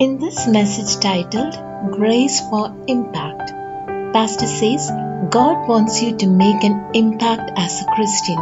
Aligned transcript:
In 0.00 0.16
this 0.16 0.46
message 0.46 0.98
titled 0.98 1.52
Grace 1.92 2.40
for 2.48 2.74
Impact, 2.88 3.50
Pastor 4.14 4.46
says 4.46 4.90
God 5.28 5.68
wants 5.68 6.00
you 6.02 6.16
to 6.16 6.26
make 6.26 6.64
an 6.64 6.92
impact 6.94 7.50
as 7.54 7.82
a 7.82 7.84
Christian 7.94 8.38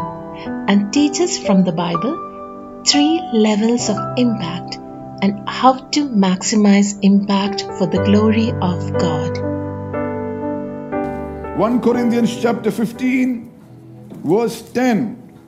and 0.68 0.92
teaches 0.92 1.36
from 1.36 1.64
the 1.64 1.72
Bible 1.72 2.84
three 2.86 3.20
levels 3.32 3.88
of 3.90 3.96
impact 4.16 4.76
and 5.20 5.48
how 5.48 5.72
to 5.96 6.08
maximize 6.08 6.96
impact 7.02 7.62
for 7.76 7.88
the 7.88 8.04
glory 8.04 8.52
of 8.62 8.96
God. 8.96 9.36
1 11.58 11.80
Corinthians 11.80 12.40
chapter 12.40 12.70
15, 12.70 13.50
verse 14.22 14.62
10. 14.62 15.40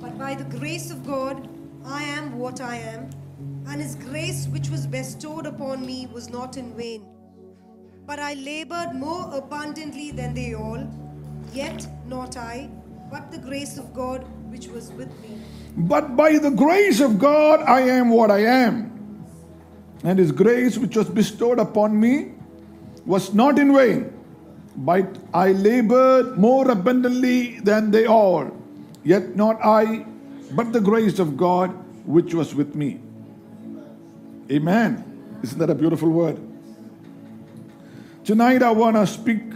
But 0.00 0.18
by 0.18 0.34
the 0.34 0.58
grace 0.58 0.90
of 0.90 1.06
God, 1.06 1.48
I 1.86 2.02
am 2.02 2.40
what 2.40 2.60
I 2.60 2.78
am, 2.78 3.08
and 3.68 3.80
His 3.80 3.94
grace 3.94 4.46
which 4.48 4.68
was 4.68 4.86
bestowed 4.86 5.46
upon 5.46 5.84
me 5.84 6.06
was 6.06 6.28
not 6.28 6.56
in 6.56 6.76
vain. 6.76 7.06
But 8.06 8.18
I 8.18 8.34
labored 8.34 8.94
more 8.94 9.34
abundantly 9.34 10.10
than 10.10 10.34
they 10.34 10.54
all, 10.54 10.86
yet 11.52 11.86
not 12.06 12.36
I, 12.36 12.68
but 13.10 13.30
the 13.30 13.38
grace 13.38 13.78
of 13.78 13.94
God 13.94 14.24
which 14.50 14.68
was 14.68 14.92
with 14.92 15.08
me. 15.22 15.38
But 15.76 16.16
by 16.16 16.38
the 16.38 16.50
grace 16.50 17.00
of 17.00 17.18
God, 17.18 17.60
I 17.62 17.80
am 17.80 18.10
what 18.10 18.30
I 18.30 18.40
am. 18.40 19.24
And 20.04 20.18
His 20.18 20.32
grace, 20.32 20.76
which 20.76 20.96
was 20.96 21.08
bestowed 21.08 21.58
upon 21.58 21.98
me, 21.98 22.32
was 23.06 23.32
not 23.34 23.58
in 23.58 23.74
vain. 23.74 24.12
But 24.76 25.18
I 25.32 25.52
labored 25.52 26.36
more 26.36 26.70
abundantly 26.70 27.60
than 27.60 27.90
they 27.90 28.06
all. 28.06 28.50
Yet 29.02 29.36
not 29.36 29.58
I, 29.64 30.04
but 30.52 30.72
the 30.72 30.80
grace 30.80 31.18
of 31.18 31.36
God, 31.36 31.70
which 32.06 32.34
was 32.34 32.54
with 32.54 32.74
me. 32.74 33.00
Amen. 34.50 35.38
Isn't 35.42 35.58
that 35.58 35.70
a 35.70 35.74
beautiful 35.74 36.10
word? 36.10 36.38
Tonight, 38.24 38.62
I 38.62 38.70
want 38.70 38.96
to 38.96 39.06
speak, 39.06 39.50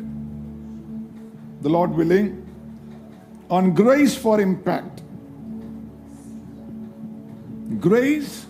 the 1.62 1.68
Lord 1.68 1.90
willing, 1.90 2.44
on 3.50 3.74
grace 3.74 4.14
for 4.14 4.40
impact. 4.40 5.02
Grace 7.80 8.46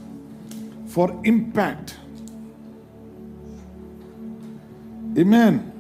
for 0.89 1.21
impact. 1.25 1.97
Amen. 5.17 5.73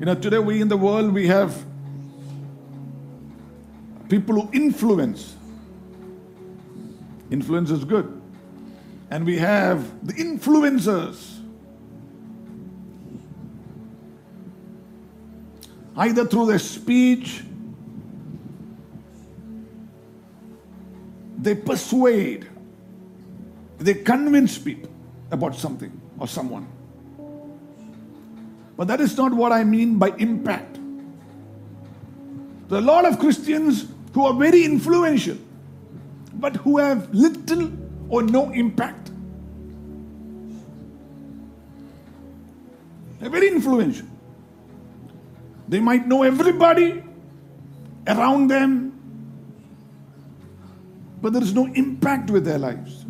You 0.00 0.06
know, 0.06 0.14
today 0.14 0.38
we 0.38 0.60
in 0.60 0.68
the 0.68 0.76
world 0.76 1.12
we 1.12 1.26
have 1.26 1.67
people 4.08 4.40
who 4.40 4.50
influence. 4.52 5.36
Influence 7.30 7.70
is 7.70 7.84
good. 7.84 8.20
And 9.10 9.24
we 9.24 9.38
have 9.38 10.06
the 10.06 10.14
influencers. 10.14 11.36
Either 15.96 16.24
through 16.24 16.46
their 16.46 16.58
speech, 16.58 17.42
they 21.38 21.54
persuade, 21.54 22.46
they 23.78 23.94
convince 23.94 24.58
people 24.58 24.90
about 25.30 25.54
something 25.54 26.00
or 26.18 26.28
someone. 26.28 26.66
But 28.76 28.86
that 28.88 29.00
is 29.00 29.16
not 29.16 29.32
what 29.34 29.50
I 29.50 29.64
mean 29.64 29.98
by 29.98 30.10
impact. 30.18 30.78
There 32.68 32.78
are 32.78 32.82
a 32.82 32.84
lot 32.84 33.04
of 33.04 33.18
Christians 33.18 33.86
who 34.12 34.24
are 34.26 34.34
very 34.34 34.64
influential, 34.64 35.36
but 36.34 36.56
who 36.56 36.78
have 36.78 37.12
little 37.14 37.70
or 38.08 38.22
no 38.22 38.50
impact. 38.50 39.10
They're 43.20 43.30
very 43.30 43.48
influential. 43.48 44.06
They 45.68 45.80
might 45.80 46.06
know 46.06 46.22
everybody 46.22 47.02
around 48.06 48.48
them, 48.48 48.92
but 51.20 51.32
there 51.32 51.42
is 51.42 51.54
no 51.54 51.66
impact 51.66 52.30
with 52.30 52.44
their 52.44 52.58
lives. 52.58 53.04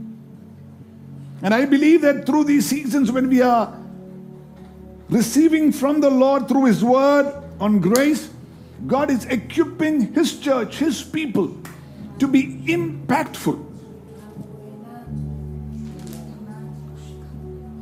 And 1.43 1.55
I 1.55 1.67
believe 1.67 2.01
that 2.03 2.27
through 2.27 2.45
these 2.45 2.67
seasons, 2.67 3.13
when 3.13 3.29
we 3.29 3.41
are 3.43 3.73
receiving 5.09 5.71
from 5.71 6.01
the 6.01 6.11
Lord 6.11 6.49
through 6.49 6.65
His 6.65 6.83
Word 6.83 7.33
on 7.61 7.79
grace, 7.81 8.31
God 8.87 9.11
is 9.11 9.25
equipping 9.25 10.13
His 10.15 10.39
church, 10.39 10.77
His 10.77 11.03
people, 11.03 11.57
to 12.19 12.29
be 12.29 12.63
impactful. 12.67 13.65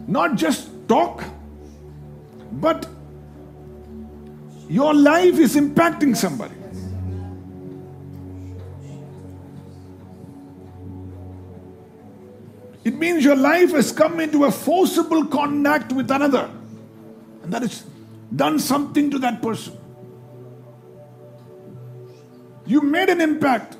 Not 0.08 0.36
just 0.36 0.70
talk, 0.88 1.24
but 2.52 2.88
your 4.68 4.94
life 4.94 5.38
is 5.38 5.56
impacting 5.56 6.16
somebody. 6.16 6.54
It 12.84 12.94
means 12.94 13.24
your 13.24 13.34
life 13.34 13.72
has 13.72 13.90
come 13.90 14.20
into 14.20 14.44
a 14.44 14.50
forcible 14.52 15.26
contact 15.26 15.92
with 15.92 16.08
another. 16.08 16.48
And 17.42 17.52
that 17.52 17.62
has 17.62 17.84
done 18.34 18.60
something 18.60 19.10
to 19.10 19.18
that 19.18 19.42
person. 19.42 19.76
You 22.66 22.80
made 22.80 23.08
an 23.08 23.20
impact. 23.20 23.76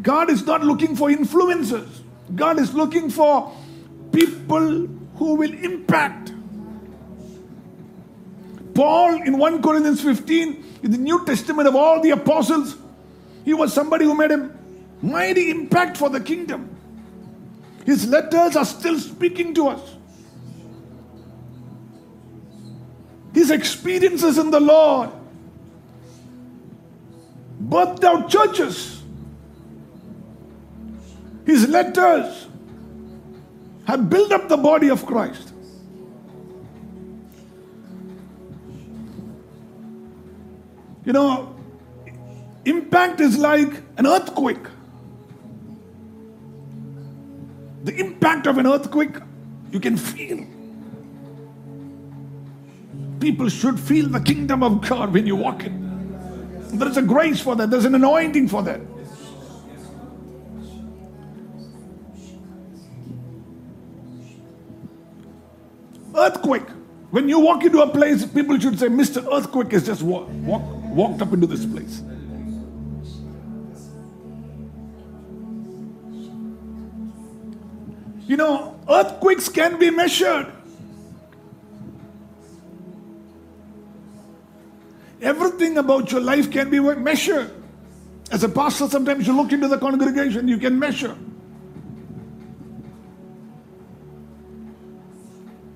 God 0.00 0.30
is 0.30 0.46
not 0.46 0.62
looking 0.62 0.96
for 0.96 1.08
influencers. 1.08 1.88
God 2.34 2.58
is 2.58 2.72
looking 2.74 3.10
for 3.10 3.52
people 4.12 4.86
who 5.16 5.34
will 5.34 5.52
impact. 5.52 6.32
Paul 8.74 9.22
in 9.22 9.38
1 9.38 9.60
Corinthians 9.60 10.00
15, 10.00 10.64
in 10.84 10.90
the 10.92 10.98
New 10.98 11.24
Testament 11.26 11.66
of 11.66 11.74
all 11.74 12.00
the 12.00 12.10
apostles, 12.10 12.76
he 13.44 13.52
was 13.52 13.72
somebody 13.72 14.04
who 14.04 14.14
made 14.14 14.30
a 14.30 14.50
mighty 15.02 15.50
impact 15.50 15.96
for 15.96 16.08
the 16.08 16.20
kingdom. 16.20 16.74
His 17.84 18.06
letters 18.06 18.54
are 18.54 18.64
still 18.64 18.98
speaking 18.98 19.54
to 19.54 19.68
us. 19.68 19.97
His 23.38 23.52
experiences 23.52 24.36
in 24.36 24.50
the 24.50 24.58
Lord 24.58 25.10
birthed 27.62 28.02
out 28.02 28.28
churches. 28.28 29.00
His 31.46 31.68
letters 31.68 32.48
have 33.84 34.10
built 34.10 34.32
up 34.32 34.48
the 34.48 34.56
body 34.56 34.90
of 34.90 35.06
Christ. 35.06 35.52
You 41.04 41.12
know, 41.12 41.54
impact 42.64 43.20
is 43.20 43.38
like 43.38 43.82
an 43.98 44.08
earthquake. 44.08 44.66
The 47.84 47.94
impact 47.94 48.48
of 48.48 48.58
an 48.58 48.66
earthquake, 48.66 49.16
you 49.70 49.78
can 49.78 49.96
feel. 49.96 50.44
People 53.20 53.48
should 53.48 53.78
feel 53.80 54.08
the 54.08 54.20
kingdom 54.20 54.62
of 54.62 54.86
God 54.88 55.12
when 55.12 55.26
you 55.26 55.36
walk 55.36 55.64
in. 55.64 55.88
There 56.78 56.88
is 56.88 56.96
a 56.96 57.02
grace 57.02 57.40
for 57.40 57.56
that, 57.56 57.70
there's 57.70 57.84
an 57.84 57.94
anointing 57.94 58.48
for 58.48 58.62
that. 58.62 58.80
Earthquake. 66.14 66.68
When 67.10 67.28
you 67.28 67.40
walk 67.40 67.64
into 67.64 67.80
a 67.80 67.88
place, 67.88 68.26
people 68.26 68.58
should 68.58 68.78
say, 68.78 68.88
Mr. 68.88 69.26
Earthquake 69.32 69.72
has 69.72 69.86
just 69.86 70.02
walk, 70.02 70.28
walk, 70.30 70.62
walked 70.88 71.22
up 71.22 71.32
into 71.32 71.46
this 71.46 71.64
place. 71.64 72.02
You 78.26 78.36
know, 78.36 78.78
earthquakes 78.88 79.48
can 79.48 79.78
be 79.78 79.88
measured. 79.88 80.52
Everything 85.28 85.76
about 85.76 86.10
your 86.10 86.22
life 86.22 86.50
can 86.50 86.70
be 86.70 86.80
measured. 86.80 87.50
As 88.30 88.44
a 88.44 88.48
pastor, 88.48 88.88
sometimes 88.88 89.26
you 89.26 89.36
look 89.36 89.52
into 89.52 89.68
the 89.68 89.76
congregation, 89.76 90.48
you 90.48 90.56
can 90.56 90.78
measure. 90.78 91.14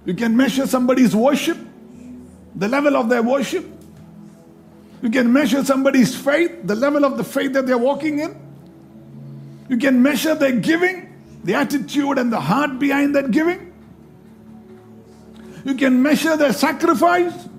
You 0.07 0.15
can 0.15 0.35
measure 0.35 0.67
somebody's 0.67 1.15
worship, 1.15 1.59
the 2.57 2.67
level 2.67 2.97
of 2.97 3.11
their 3.11 3.23
worship. 3.23 3.67
You 5.03 5.11
can 5.11 5.31
measure 5.31 5.63
somebody's 5.63 6.17
faith, 6.17 6.51
the 6.65 6.75
level 6.75 7.05
of 7.05 7.19
the 7.19 7.25
faith 7.25 7.53
that 7.53 7.67
they're 7.67 7.77
walking 7.77 8.21
in. 8.21 8.35
You 9.69 9.77
can 9.77 10.03
measure 10.03 10.35
their 10.35 10.53
giving, 10.53 11.13
the 11.45 11.57
attitude 11.57 12.17
and 12.17 12.33
the 12.33 12.41
heart 12.41 12.79
behind 12.79 13.15
that 13.17 13.31
giving. 13.31 13.71
You 15.67 15.75
can 15.75 16.03
measure 16.03 16.39
their 16.39 16.55
sacrifice. 16.55 17.52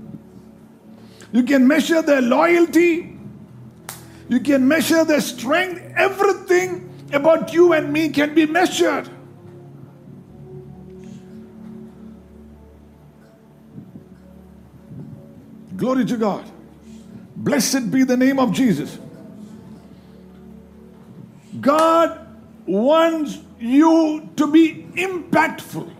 You 1.34 1.44
can 1.44 1.68
measure 1.68 2.02
their 2.02 2.22
loyalty. 2.22 3.18
You 4.30 4.40
can 4.40 4.68
measure 4.68 5.04
their 5.04 5.20
strength. 5.20 5.82
Everything 5.98 6.90
about 7.12 7.52
you 7.54 7.74
and 7.74 7.92
me 7.92 8.10
can 8.10 8.34
be 8.34 8.46
measured. 8.46 9.10
Glory 15.76 16.06
to 16.06 16.18
God. 16.18 16.50
Blessed 17.36 17.92
be 17.92 18.04
the 18.04 18.16
name 18.16 18.40
of 18.40 18.54
Jesus. 18.54 19.00
God 21.60 22.28
wants 22.68 23.40
you 23.60 24.30
to 24.36 24.52
be 24.52 24.88
impactful. 24.96 25.92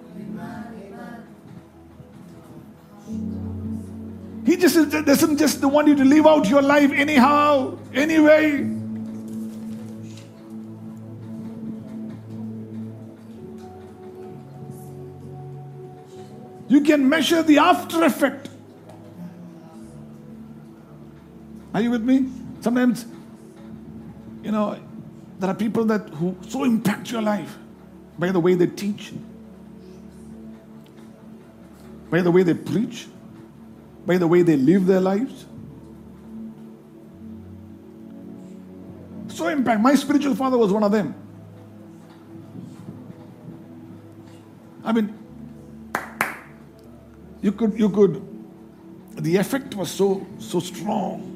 He 4.46 4.58
just 4.58 4.76
doesn't 5.06 5.38
just 5.38 5.64
want 5.64 5.88
you 5.88 5.96
to 5.96 6.04
live 6.04 6.28
out 6.28 6.50
your 6.50 6.62
life 6.62 6.92
anyhow, 6.92 7.78
anyway. 7.94 8.70
You 16.68 16.82
can 16.82 17.08
measure 17.08 17.44
the 17.44 17.60
after 17.60 18.04
effect. 18.04 18.50
Are 21.74 21.82
you 21.82 21.92
with 21.92 22.04
me? 22.04 22.30
Sometimes, 22.62 23.06
you 24.44 24.52
know, 24.52 24.80
there 25.40 25.50
are 25.50 25.56
people 25.56 25.86
that 25.86 26.10
who 26.10 26.36
so 26.48 26.64
impact 26.64 27.12
your 27.12 27.22
life 27.22 27.58
by 28.18 28.32
the 28.32 28.40
way 28.40 28.56
they 28.56 28.68
teach, 28.68 29.14
by 32.10 32.22
the 32.22 32.32
way 32.32 32.44
they 32.44 32.54
preach, 32.54 33.08
by 34.06 34.18
the 34.18 34.28
way 34.28 34.42
they 34.42 34.58
live 34.58 34.86
their 34.86 35.02
lives. 35.02 35.46
So 39.30 39.48
impact. 39.48 39.82
My 39.82 39.96
spiritual 39.96 40.36
father 40.36 40.58
was 40.58 40.72
one 40.72 40.84
of 40.84 40.92
them. 40.92 41.16
I 44.84 44.92
mean, 44.92 45.18
you 47.42 47.52
could, 47.52 47.80
you 47.80 47.90
could, 47.90 48.22
the 49.16 49.38
effect 49.38 49.76
was 49.76 49.90
so, 49.90 50.26
so 50.40 50.60
strong. 50.60 51.30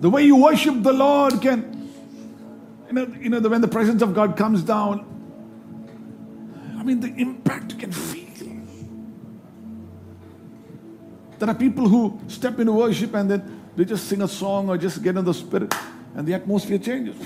The 0.00 0.10
way 0.10 0.24
you 0.24 0.36
worship 0.36 0.82
the 0.82 0.92
Lord 0.92 1.40
can, 1.40 1.73
you 2.94 3.06
know, 3.06 3.16
you 3.20 3.28
know, 3.28 3.48
when 3.48 3.60
the 3.60 3.68
presence 3.68 4.02
of 4.02 4.14
God 4.14 4.36
comes 4.36 4.62
down, 4.62 5.04
I 6.78 6.82
mean, 6.82 7.00
the 7.00 7.12
impact 7.20 7.72
you 7.72 7.78
can 7.78 7.92
feel. 7.92 8.24
There 11.38 11.48
are 11.50 11.54
people 11.54 11.88
who 11.88 12.20
step 12.28 12.60
into 12.60 12.72
worship 12.72 13.14
and 13.14 13.30
then 13.30 13.60
they 13.76 13.84
just 13.84 14.06
sing 14.06 14.22
a 14.22 14.28
song 14.28 14.68
or 14.68 14.78
just 14.78 15.02
get 15.02 15.16
in 15.16 15.24
the 15.24 15.34
spirit 15.34 15.74
and 16.14 16.26
the 16.26 16.34
atmosphere 16.34 16.78
changes. 16.78 17.16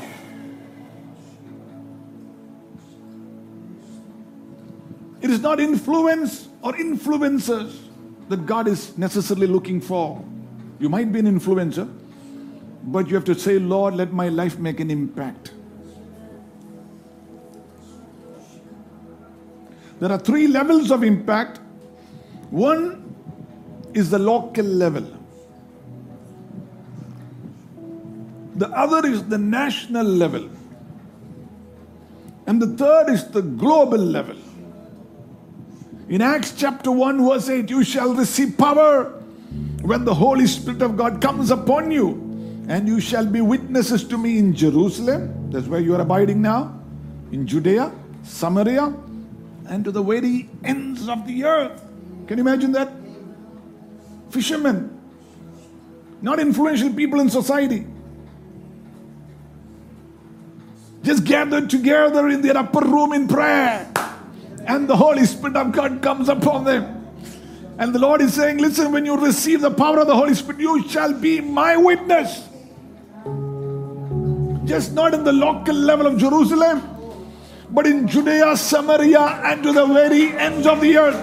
It 5.21 5.31
is 5.31 5.41
not 5.41 5.61
influence 5.61 6.49
or 6.63 6.73
influencers 6.73 7.77
that 8.31 8.47
God 8.47 8.67
is 8.67 8.97
necessarily 8.97 9.47
looking 9.47 9.81
for. 9.81 10.25
You 10.81 10.89
might 10.89 11.13
be 11.13 11.19
an 11.19 11.27
influencer, 11.27 11.93
but 12.85 13.09
you 13.09 13.15
have 13.17 13.25
to 13.27 13.35
say, 13.35 13.59
Lord, 13.59 13.95
let 13.95 14.13
my 14.13 14.29
life 14.29 14.59
make 14.59 14.81
an 14.81 14.91
impact. 14.91 15.48
There 20.01 20.13
are 20.13 20.19
three 20.19 20.47
levels 20.47 20.91
of 20.91 21.03
impact. 21.03 21.61
One 22.51 23.15
is 23.95 24.11
the 24.11 24.19
local 24.19 24.65
level, 24.65 25.07
the 28.55 28.69
other 28.69 29.07
is 29.07 29.25
the 29.25 29.39
national 29.39 30.07
level, 30.07 30.49
and 32.47 32.61
the 32.61 32.67
third 32.67 33.09
is 33.11 33.29
the 33.29 33.43
global 33.43 33.99
level. 33.99 34.37
In 36.09 36.23
Acts 36.23 36.53
chapter 36.57 36.91
1, 36.91 37.25
verse 37.27 37.49
8, 37.49 37.69
you 37.69 37.85
shall 37.85 38.15
receive 38.15 38.57
power 38.57 39.05
when 39.83 40.05
the 40.05 40.15
Holy 40.15 40.47
Spirit 40.47 40.81
of 40.81 40.97
God 40.97 41.21
comes 41.21 41.51
upon 41.51 41.91
you, 41.91 42.13
and 42.69 42.87
you 42.89 43.01
shall 43.01 43.27
be 43.27 43.41
witnesses 43.41 44.05
to 44.05 44.17
me 44.17 44.39
in 44.39 44.55
Jerusalem, 44.55 45.51
that's 45.51 45.67
where 45.67 45.81
you 45.81 45.95
are 45.95 46.01
abiding 46.01 46.41
now, 46.41 46.81
in 47.33 47.47
Judea, 47.47 47.93
Samaria, 48.23 48.95
and 49.69 49.85
to 49.85 49.93
the 49.93 50.03
very 50.03 50.49
ends 50.65 51.09
of 51.09 51.27
the 51.27 51.45
earth. 51.45 51.83
Can 52.27 52.39
you 52.39 52.43
imagine 52.43 52.73
that? 52.73 52.91
Fishermen, 54.31 54.99
not 56.21 56.39
influential 56.41 56.93
people 56.93 57.21
in 57.21 57.31
society, 57.31 57.87
just 61.03 61.25
gathered 61.25 61.71
together 61.71 62.29
in 62.29 62.43
their 62.43 62.57
upper 62.57 62.81
room 62.81 63.13
in 63.13 63.29
prayer 63.29 63.91
and 64.69 64.87
the 64.87 64.97
Holy 64.97 65.25
Spirit 65.25 65.57
of 65.57 65.73
God 65.73 66.03
comes 66.03 66.29
upon 66.29 66.65
them. 66.65 66.95
And 67.79 67.95
the 67.95 67.99
Lord 67.99 68.21
is 68.21 68.35
saying, 68.35 68.59
Listen, 68.59 68.93
when 68.93 69.07
you 69.07 69.17
receive 69.17 69.63
the 69.63 69.71
power 69.71 70.01
of 70.01 70.07
the 70.07 70.15
Holy 70.15 70.35
Spirit, 70.35 70.61
you 70.61 70.87
shall 70.89 71.15
be 71.15 71.41
my 71.41 71.77
witness. 71.77 72.45
Just 74.67 74.93
not 74.93 75.15
in 75.15 75.25
the 75.25 75.33
local 75.33 75.75
level 75.75 76.07
of 76.07 76.19
Jerusalem, 76.19 76.83
but 77.71 77.87
in 77.87 78.07
Judea, 78.07 78.57
Samaria, 78.59 79.21
and 79.45 79.63
to 79.63 79.73
the 79.73 79.87
very 79.89 80.29
ends 80.39 80.67
of 80.67 80.81
the 80.81 80.93
earth. 80.99 81.21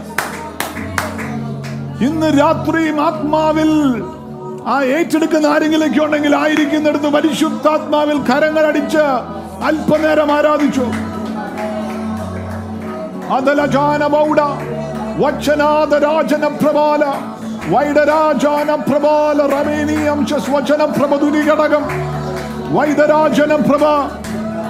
ഇന്ന് 2.05 2.29
രാത്രിയും 2.37 2.97
ആത്മാവിൽ 3.01 3.69
ആ 4.71 4.77
ഏറ്റെടുക്കുന്ന 4.95 5.45
ആരെങ്കിലേക്ക് 5.51 5.99
ഉണ്ടെങ്കിൽ 6.05 6.33
ആയിരിക്കുന്നിടത്ത് 6.39 7.09
പരിശുദ്ധാത്മാവിൽ 7.15 8.17
കരങ്ങൾ 8.29 8.65
അടിച്ച് 8.69 9.03
അല്പനേരം 9.69 10.31
ആരാധിച്ചു 10.37 10.85
അതലജാനമൗഡ 13.35 14.39
വച്ചനാദരാജന 15.21 16.45
പ്രബാല 16.61 17.03
വൈഡരാജാന 17.73 18.71
പ്രബാല 18.89 19.39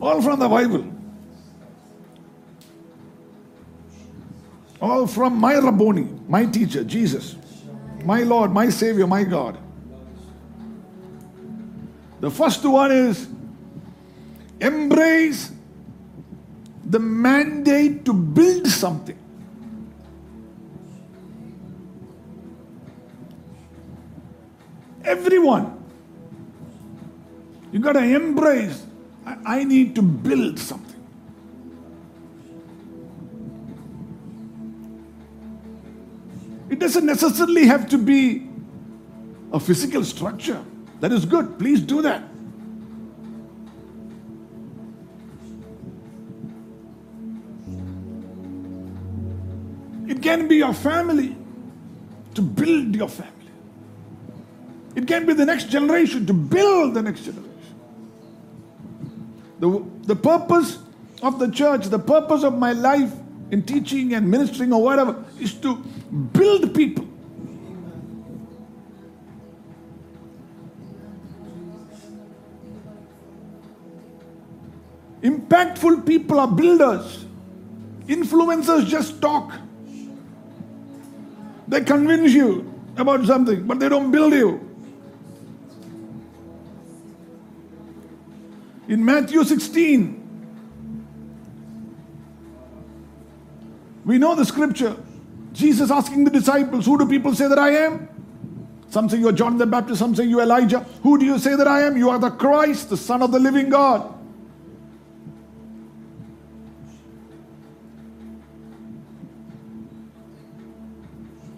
All 0.00 0.22
from 0.22 0.38
the 0.38 0.48
Bible. 0.48 0.84
All 4.80 5.06
from 5.06 5.36
my 5.36 5.54
Rabboni, 5.58 6.08
my 6.26 6.46
teacher, 6.46 6.82
Jesus, 6.82 7.36
my 8.04 8.22
Lord, 8.22 8.50
my 8.50 8.70
Savior, 8.70 9.06
my 9.06 9.24
God. 9.24 9.58
The 12.20 12.30
first 12.30 12.64
one 12.64 12.90
is 12.90 13.28
embrace 14.60 15.52
the 16.84 16.98
mandate 16.98 18.04
to 18.06 18.12
build 18.12 18.66
something. 18.66 19.18
Everyone. 25.04 25.76
You 27.72 27.78
got 27.78 27.92
to 27.92 28.00
embrace, 28.00 28.84
I, 29.44 29.64
need 29.64 29.94
to 29.94 30.02
build 30.02 30.58
something. 30.58 31.00
It 36.70 36.78
doesn't 36.78 37.06
necessarily 37.06 37.66
have 37.66 37.88
to 37.90 37.98
be 37.98 38.48
a 39.52 39.60
physical 39.60 40.04
structure. 40.04 40.62
That 41.00 41.12
is 41.12 41.24
good. 41.24 41.58
Please 41.58 41.80
do 41.80 42.02
that. 42.02 42.22
It 50.08 50.22
can 50.22 50.48
be 50.48 50.56
your 50.56 50.74
family 50.74 51.36
to 52.34 52.42
build 52.42 52.94
your 52.94 53.08
family. 53.08 53.34
It 54.94 55.06
can 55.06 55.26
be 55.26 55.34
the 55.34 55.46
next 55.46 55.68
generation 55.70 56.26
to 56.26 56.32
build 56.32 56.94
the 56.94 57.02
next 57.02 57.22
generation. 57.22 57.49
The, 59.60 59.84
the 60.04 60.16
purpose 60.16 60.78
of 61.22 61.38
the 61.38 61.50
church, 61.50 61.86
the 61.86 61.98
purpose 61.98 62.42
of 62.42 62.58
my 62.58 62.72
life 62.72 63.12
in 63.50 63.62
teaching 63.62 64.14
and 64.14 64.30
ministering 64.30 64.72
or 64.72 64.82
whatever 64.82 65.22
is 65.38 65.54
to 65.54 65.76
build 66.32 66.74
people. 66.74 67.06
Impactful 75.22 76.06
people 76.06 76.40
are 76.40 76.48
builders. 76.48 77.26
Influencers 78.06 78.86
just 78.86 79.20
talk. 79.20 79.52
They 81.68 81.82
convince 81.82 82.32
you 82.32 82.72
about 82.96 83.26
something, 83.26 83.66
but 83.66 83.78
they 83.78 83.90
don't 83.90 84.10
build 84.10 84.32
you. 84.32 84.69
In 88.90 89.04
Matthew 89.04 89.44
16, 89.44 90.16
we 94.04 94.18
know 94.18 94.34
the 94.34 94.44
scripture. 94.44 94.96
Jesus 95.52 95.92
asking 95.92 96.24
the 96.24 96.30
disciples, 96.32 96.86
Who 96.86 96.98
do 96.98 97.06
people 97.06 97.32
say 97.32 97.46
that 97.46 97.58
I 97.58 97.70
am? 97.70 98.08
Some 98.88 99.08
say 99.08 99.18
you 99.18 99.28
are 99.28 99.32
John 99.32 99.58
the 99.58 99.66
Baptist, 99.66 100.00
some 100.00 100.16
say 100.16 100.24
you 100.24 100.40
are 100.40 100.42
Elijah. 100.42 100.80
Who 101.04 101.18
do 101.18 101.24
you 101.24 101.38
say 101.38 101.54
that 101.54 101.68
I 101.68 101.82
am? 101.82 101.96
You 101.96 102.10
are 102.10 102.18
the 102.18 102.30
Christ, 102.30 102.90
the 102.90 102.96
Son 102.96 103.22
of 103.22 103.30
the 103.30 103.38
living 103.38 103.68
God. 103.68 104.12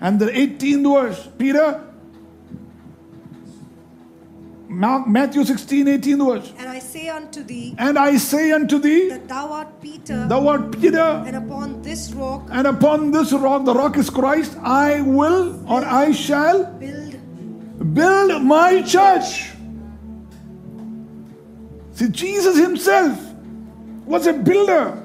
And 0.03 0.21
the 0.21 0.27
18th 0.27 1.01
verse, 1.01 1.29
Peter, 1.39 1.92
Matthew 4.73 5.45
16, 5.45 5.89
18 5.89 6.19
verse. 6.19 6.53
And 6.59 6.69
I 6.69 6.79
say 6.79 7.09
unto 7.09 7.43
thee 7.43 7.75
And 7.79 7.99
I 7.99 8.17
say 8.17 8.53
unto 8.53 8.79
thee, 8.79 9.09
that 9.11 9.29
thou 9.29 9.53
art 9.53 9.81
Peter, 9.81 10.27
Thou 10.27 10.49
art 10.49 10.81
Peter, 10.81 11.25
and 11.27 11.37
upon 11.37 11.83
this 11.83 12.13
rock 12.13 12.49
and 12.51 12.67
upon 12.67 13.11
this 13.11 13.33
rock, 13.33 13.65
the 13.65 13.75
rock 13.75 13.97
is 13.97 14.11
Christ, 14.11 14.57
I 14.63 15.03
will 15.03 15.63
or 15.71 15.85
I 15.85 16.13
shall 16.13 16.65
build 16.65 17.03
build 17.95 18.43
my 18.43 18.83
church. 18.83 19.51
See, 21.93 22.09
Jesus 22.09 22.57
himself 22.57 23.19
was 24.07 24.27
a 24.27 24.33
builder. 24.33 24.99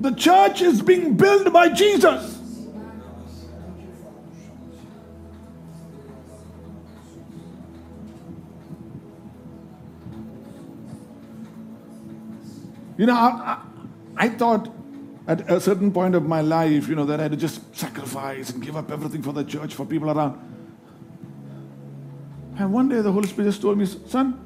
The 0.00 0.12
church 0.12 0.62
is 0.62 0.80
being 0.80 1.16
built 1.16 1.52
by 1.52 1.70
Jesus. 1.70 2.37
You 12.98 13.06
know, 13.06 13.14
I, 13.14 13.62
I, 14.16 14.24
I 14.24 14.28
thought 14.28 14.70
at 15.28 15.48
a 15.50 15.60
certain 15.60 15.92
point 15.92 16.14
of 16.14 16.26
my 16.26 16.40
life, 16.40 16.88
you 16.88 16.96
know, 16.96 17.04
that 17.06 17.20
I 17.20 17.24
had 17.24 17.32
to 17.32 17.38
just 17.38 17.74
sacrifice 17.74 18.50
and 18.50 18.62
give 18.62 18.76
up 18.76 18.90
everything 18.90 19.22
for 19.22 19.32
the 19.32 19.44
church, 19.44 19.74
for 19.74 19.86
people 19.86 20.10
around. 20.10 20.36
And 22.58 22.72
one 22.72 22.88
day 22.88 23.00
the 23.00 23.12
Holy 23.12 23.28
Spirit 23.28 23.48
just 23.48 23.62
told 23.62 23.78
me, 23.78 23.86
son, 23.86 24.44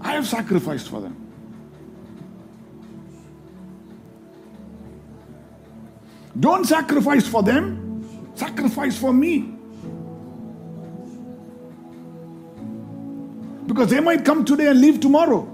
I 0.00 0.12
have 0.12 0.28
sacrificed 0.28 0.88
for 0.88 1.00
them. 1.00 1.16
Don't 6.38 6.64
sacrifice 6.66 7.26
for 7.26 7.42
them, 7.42 8.30
sacrifice 8.36 8.96
for 8.96 9.12
me. 9.12 9.56
Because 13.66 13.90
they 13.90 13.98
might 14.00 14.24
come 14.24 14.44
today 14.44 14.68
and 14.68 14.80
leave 14.80 15.00
tomorrow. 15.00 15.49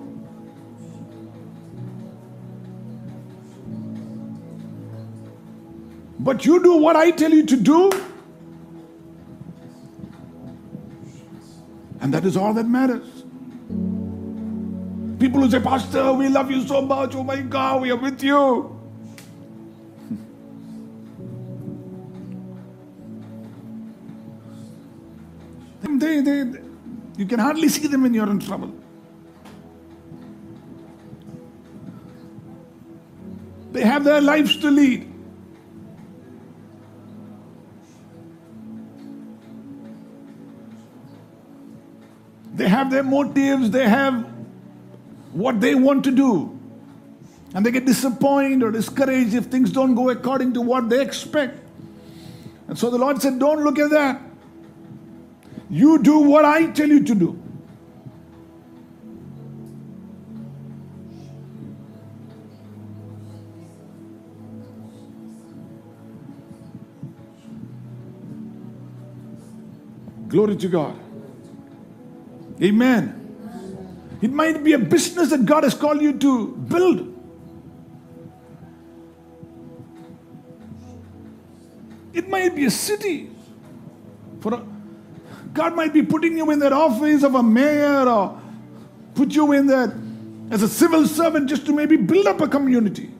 But 6.27 6.45
you 6.45 6.61
do 6.61 6.77
what 6.79 6.97
I 6.97 7.13
tell 7.13 7.31
you 7.31 7.47
to 7.47 7.57
do, 7.57 7.89
and 12.01 12.13
that 12.13 12.25
is 12.25 12.37
all 12.37 12.53
that 12.55 12.67
matters. 12.67 13.07
People 15.21 15.43
who 15.43 15.49
say, 15.49 15.61
Pastor, 15.61 16.13
we 16.15 16.29
love 16.29 16.51
you 16.51 16.67
so 16.67 16.83
much. 16.83 17.15
Oh 17.15 17.23
my 17.23 17.37
God, 17.43 17.83
we 17.83 17.93
are 17.93 17.97
with 17.97 18.25
you. 18.25 18.73
They, 26.01 26.21
they, 26.21 26.45
you 27.17 27.25
can 27.25 27.39
hardly 27.39 27.69
see 27.69 27.87
them 27.87 28.03
when 28.03 28.13
you're 28.13 28.29
in 28.29 28.41
trouble. 28.41 28.75
They 33.73 33.83
have 33.83 34.03
their 34.05 34.21
lives 34.21 34.57
to 34.59 34.71
lead. 34.71 35.16
Have 42.77 42.91
their 42.91 43.03
motives, 43.03 43.71
they 43.71 43.89
have 43.89 44.27
what 45.33 45.61
they 45.61 45.75
want 45.75 46.05
to 46.05 46.11
do. 46.11 46.53
And 47.55 47.65
they 47.65 47.71
get 47.71 47.87
disappointed 47.87 48.63
or 48.63 48.71
discouraged 48.71 49.35
if 49.35 49.47
things 49.47 49.73
don't 49.73 49.95
go 49.95 50.11
according 50.11 50.53
to 50.55 50.61
what 50.61 50.91
they 50.91 51.01
expect. 51.01 51.59
And 52.69 52.79
so 52.79 52.91
the 52.91 52.99
Lord 52.99 53.23
said, 53.23 53.39
Don't 53.39 53.65
look 53.65 53.79
at 53.79 53.91
that. 53.91 54.21
You 55.71 56.03
do 56.03 56.19
what 56.19 56.45
I 56.45 56.67
tell 56.71 56.89
you 56.89 57.03
to 57.05 57.15
do. 57.15 57.43
Glory 70.29 70.57
to 70.57 70.69
God. 70.69 71.06
Amen. 72.63 73.23
It 74.23 74.33
might 74.33 74.65
be 74.65 74.73
a 74.73 74.79
business 74.79 75.31
that 75.31 75.45
God 75.45 75.65
has 75.65 75.75
called 75.75 76.01
you 76.01 76.19
to 76.19 76.57
build. 76.57 77.13
It 82.15 82.29
might 82.29 82.57
be 82.57 82.65
a 82.65 82.71
city. 82.71 83.31
For 84.41 84.55
a, 84.55 84.67
God 85.53 85.75
might 85.77 85.93
be 85.93 86.03
putting 86.03 86.37
you 86.37 86.51
in 86.51 86.59
that 86.61 86.73
office 86.73 87.23
of 87.23 87.35
a 87.35 87.43
mayor 87.43 88.09
or 88.09 88.41
put 89.15 89.35
you 89.35 89.53
in 89.53 89.67
that 89.67 89.95
as 90.51 90.63
a 90.63 90.69
civil 90.69 91.07
servant 91.07 91.49
just 91.49 91.67
to 91.67 91.73
maybe 91.73 91.97
build 91.97 92.27
up 92.27 92.41
a 92.41 92.49
community. 92.49 93.11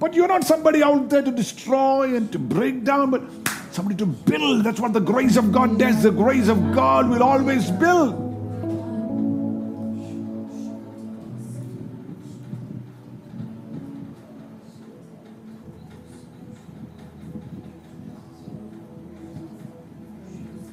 But 0.00 0.14
you're 0.14 0.28
not 0.28 0.44
somebody 0.44 0.82
out 0.82 1.08
there 1.10 1.22
to 1.22 1.30
destroy 1.30 2.16
and 2.16 2.32
to 2.32 2.38
break 2.38 2.84
down, 2.84 3.10
but 3.10 3.22
somebody 3.72 3.96
to 3.96 4.06
build. 4.06 4.64
That's 4.64 4.80
what 4.80 4.92
the 4.92 5.00
grace 5.00 5.36
of 5.36 5.52
God 5.52 5.78
does. 5.78 6.02
The 6.02 6.10
grace 6.10 6.48
of 6.48 6.72
God 6.74 7.08
will 7.08 7.22
always 7.22 7.70
build. 7.70 8.26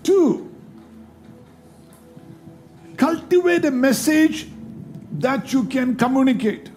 Two, 0.03 0.49
cultivate 2.95 3.65
a 3.65 3.71
message 3.71 4.47
that 5.19 5.51
you 5.51 5.65
can 5.65 5.95
communicate. 5.95 6.69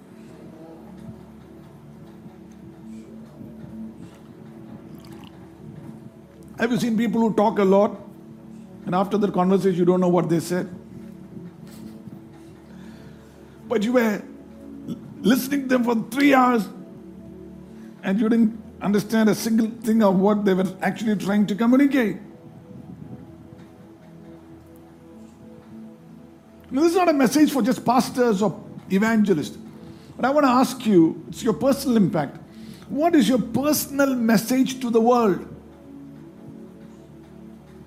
Have 6.81 6.89
seen 6.89 6.97
people 6.97 7.21
who 7.21 7.35
talk 7.35 7.59
a 7.59 7.65
lot 7.65 7.95
and 8.87 8.95
after 8.95 9.19
the 9.19 9.31
conversation 9.31 9.79
you 9.79 9.85
don't 9.85 10.01
know 10.01 10.09
what 10.09 10.31
they 10.31 10.41
said? 10.41 10.67
But 13.69 13.83
you 13.83 13.93
were 13.93 14.23
listening 15.21 15.65
to 15.65 15.69
them 15.69 15.85
for 15.85 15.95
three 16.11 16.33
hours 16.33 16.67
and 18.03 18.19
you 18.19 18.31
didn't 18.31 18.59
understand 18.81 19.29
a 19.29 19.35
single 19.35 19.67
thing 19.83 20.03
of 20.03 20.19
what 20.19 20.47
they 20.47 20.55
were 20.55 20.75
actually 20.81 21.17
trying 21.17 21.45
to 21.49 21.55
communicate. 21.55 22.17
Now, 26.71 26.81
this 26.81 26.93
is 26.93 26.97
not 26.97 27.11
a 27.11 27.13
message 27.13 27.53
for 27.53 27.61
just 27.61 27.85
pastors 27.85 28.41
or 28.41 28.59
evangelists. 28.91 29.59
But 30.17 30.25
I 30.25 30.31
want 30.31 30.47
to 30.47 30.51
ask 30.51 30.87
you 30.87 31.23
it's 31.29 31.43
your 31.43 31.53
personal 31.53 31.99
impact. 31.99 32.39
What 32.89 33.15
is 33.15 33.29
your 33.29 33.43
personal 33.43 34.15
message 34.15 34.81
to 34.81 34.89
the 34.89 35.01
world? 35.03 35.47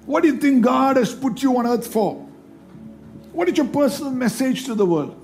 What 0.05 0.23
do 0.23 0.29
you 0.29 0.37
think 0.37 0.63
God 0.63 0.97
has 0.97 1.13
put 1.13 1.41
you 1.41 1.57
on 1.57 1.65
earth 1.65 1.87
for? 1.87 2.15
What 3.31 3.49
is 3.49 3.57
your 3.57 3.67
personal 3.67 4.11
message 4.11 4.65
to 4.65 4.75
the 4.75 4.85
world? 4.85 5.19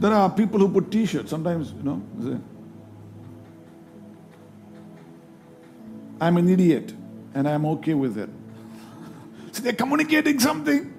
There 0.00 0.12
are 0.12 0.28
people 0.28 0.58
who 0.58 0.68
put 0.68 0.90
t 0.90 1.06
shirts 1.06 1.30
sometimes, 1.30 1.72
you 1.72 1.82
know. 1.82 2.42
I'm 6.20 6.36
an 6.36 6.48
idiot 6.48 6.92
and 7.34 7.48
I'm 7.48 7.66
okay 7.66 7.94
with 7.94 8.18
it. 8.18 8.30
So 9.52 9.62
they're 9.62 9.72
communicating 9.72 10.40
something. 10.40 10.93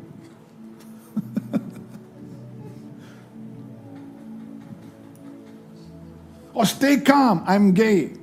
Or 6.55 6.65
stay 6.65 7.01
calm, 7.01 7.43
I'm 7.45 7.74
gay. 7.74 8.13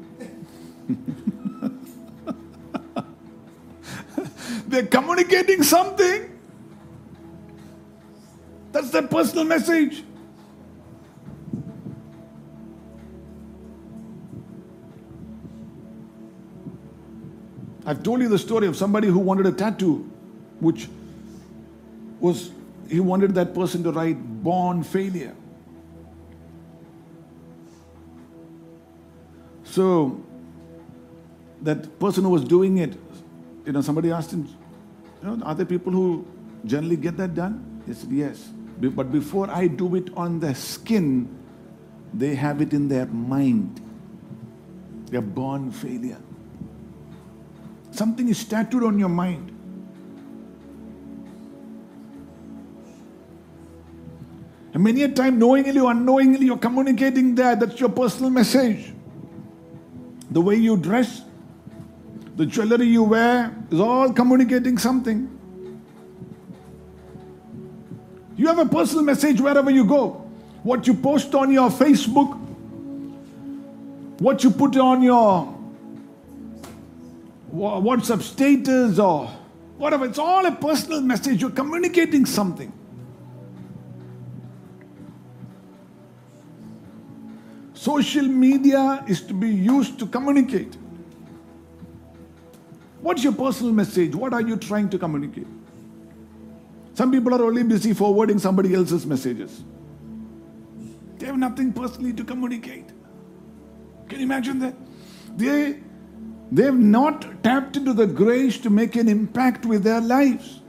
they're 4.66 4.86
communicating 4.86 5.62
something. 5.62 6.30
That's 8.72 8.90
their 8.90 9.06
personal 9.06 9.44
message. 9.44 10.02
I've 17.84 18.02
told 18.02 18.22
you 18.22 18.28
the 18.28 18.38
story 18.38 18.66
of 18.66 18.76
somebody 18.76 19.08
who 19.08 19.18
wanted 19.18 19.44
a 19.44 19.52
tattoo, 19.52 20.10
which 20.60 20.88
was, 22.18 22.50
he 22.88 23.00
wanted 23.00 23.34
that 23.34 23.54
person 23.54 23.82
to 23.82 23.92
write 23.92 24.42
born 24.42 24.84
failure. 24.84 25.34
So, 29.72 30.20
that 31.62 31.98
person 31.98 32.24
who 32.24 32.28
was 32.28 32.44
doing 32.44 32.76
it, 32.76 32.92
you 33.64 33.72
know, 33.72 33.80
somebody 33.80 34.10
asked 34.12 34.30
him, 34.30 34.46
you 35.22 35.28
know, 35.28 35.42
are 35.46 35.54
there 35.54 35.64
people 35.64 35.90
who 35.90 36.26
generally 36.66 36.96
get 36.96 37.16
that 37.16 37.34
done? 37.34 37.82
He 37.86 37.94
said, 37.94 38.10
yes. 38.10 38.50
But 38.78 39.10
before 39.10 39.48
I 39.48 39.68
do 39.68 39.94
it 39.94 40.10
on 40.14 40.40
the 40.40 40.54
skin, 40.54 41.26
they 42.12 42.34
have 42.34 42.60
it 42.60 42.74
in 42.74 42.88
their 42.88 43.06
mind. 43.06 43.80
They're 45.06 45.22
born 45.22 45.70
failure. 45.70 46.20
Something 47.92 48.28
is 48.28 48.44
tattooed 48.44 48.84
on 48.84 48.98
your 48.98 49.08
mind. 49.08 49.48
And 54.74 54.84
many 54.84 55.02
a 55.04 55.08
time, 55.08 55.38
knowingly 55.38 55.80
or 55.80 55.90
unknowingly, 55.90 56.44
you're 56.44 56.58
communicating 56.58 57.34
that. 57.36 57.60
That's 57.60 57.80
your 57.80 57.88
personal 57.88 58.28
message. 58.28 58.91
The 60.32 60.40
way 60.40 60.56
you 60.56 60.78
dress, 60.78 61.22
the 62.36 62.46
jewelry 62.46 62.86
you 62.86 63.02
wear 63.02 63.54
is 63.70 63.78
all 63.78 64.12
communicating 64.14 64.78
something. 64.78 65.28
You 68.36 68.46
have 68.46 68.58
a 68.58 68.64
personal 68.64 69.04
message 69.04 69.42
wherever 69.42 69.70
you 69.70 69.84
go. 69.84 70.26
What 70.62 70.86
you 70.86 70.94
post 70.94 71.34
on 71.34 71.52
your 71.52 71.68
Facebook, 71.68 72.34
what 74.20 74.42
you 74.42 74.50
put 74.50 74.74
on 74.78 75.02
your 75.02 75.54
WhatsApp 77.52 78.22
status 78.22 78.98
or 78.98 79.26
whatever, 79.76 80.06
it's 80.06 80.18
all 80.18 80.46
a 80.46 80.52
personal 80.52 81.02
message. 81.02 81.42
You're 81.42 81.50
communicating 81.50 82.24
something. 82.24 82.72
Social 87.82 88.28
media 88.28 89.04
is 89.08 89.20
to 89.22 89.34
be 89.34 89.48
used 89.48 89.98
to 89.98 90.06
communicate. 90.06 90.76
What's 93.00 93.24
your 93.24 93.32
personal 93.32 93.72
message? 93.72 94.14
What 94.14 94.32
are 94.32 94.40
you 94.40 94.56
trying 94.56 94.88
to 94.90 94.98
communicate? 94.98 95.48
Some 96.94 97.10
people 97.10 97.34
are 97.34 97.42
only 97.42 97.64
busy 97.64 97.92
forwarding 97.92 98.38
somebody 98.38 98.72
else's 98.72 99.04
messages. 99.04 99.64
They 101.18 101.26
have 101.26 101.36
nothing 101.36 101.72
personally 101.72 102.12
to 102.12 102.22
communicate. 102.22 102.86
Can 104.08 104.20
you 104.20 104.26
imagine 104.26 104.60
that? 104.60 104.76
They 105.36 105.80
they 106.52 106.62
have 106.62 106.78
not 106.78 107.42
tapped 107.42 107.76
into 107.76 107.94
the 107.94 108.06
grace 108.06 108.58
to 108.58 108.70
make 108.70 108.94
an 108.94 109.08
impact 109.08 109.66
with 109.66 109.82
their 109.82 110.00
lives. 110.00 110.61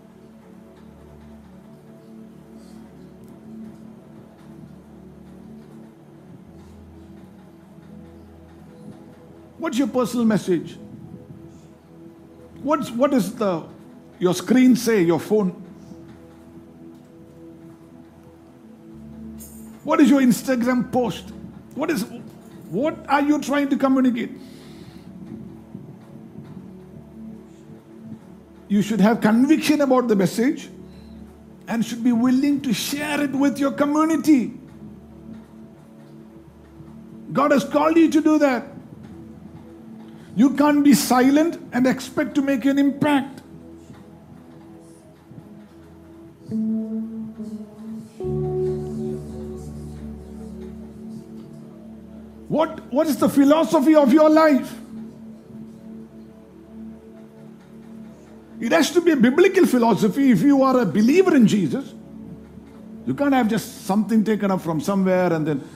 What's 9.73 9.79
your 9.79 9.88
personal 9.88 10.25
message? 10.27 10.77
What's 12.62 12.91
what 12.91 13.12
is 13.12 13.33
the 13.33 13.63
your 14.19 14.36
screen 14.36 14.75
say, 14.75 15.01
your 15.01 15.19
phone? 15.19 15.49
What 19.83 19.99
is 19.99 20.12
your 20.12 20.21
Instagram 20.21 20.91
post? 20.91 21.31
What 21.73 21.89
is 21.89 22.05
what 22.69 23.03
are 23.09 23.23
you 23.23 23.41
trying 23.41 23.69
to 23.69 23.75
communicate? 23.75 24.29
You 28.67 28.83
should 28.83 29.01
have 29.01 29.21
conviction 29.21 29.81
about 29.81 30.07
the 30.07 30.15
message 30.15 30.69
and 31.67 31.83
should 31.83 32.03
be 32.03 32.12
willing 32.12 32.62
to 32.62 32.75
share 32.75 33.19
it 33.21 33.31
with 33.31 33.57
your 33.57 33.71
community. 33.71 34.53
God 37.31 37.49
has 37.49 37.63
called 37.63 37.97
you 37.97 38.12
to 38.12 38.21
do 38.21 38.38
that. 38.38 38.72
You 40.35 40.51
can't 40.55 40.83
be 40.83 40.93
silent 40.93 41.59
and 41.71 41.85
expect 41.85 42.35
to 42.35 42.41
make 42.41 42.65
an 42.65 42.79
impact. 42.79 43.41
What, 52.47 52.79
what 52.91 53.07
is 53.07 53.17
the 53.17 53.29
philosophy 53.29 53.95
of 53.95 54.13
your 54.13 54.29
life? 54.29 54.79
It 58.59 58.71
has 58.71 58.91
to 58.91 59.01
be 59.01 59.11
a 59.11 59.15
biblical 59.15 59.65
philosophy 59.65 60.31
if 60.31 60.41
you 60.41 60.63
are 60.63 60.79
a 60.79 60.85
believer 60.85 61.35
in 61.35 61.47
Jesus. 61.47 61.93
You 63.05 63.13
can't 63.13 63.33
have 63.33 63.49
just 63.49 63.85
something 63.85 64.23
taken 64.23 64.51
up 64.51 64.61
from 64.61 64.79
somewhere 64.79 65.33
and 65.33 65.45
then, 65.45 65.67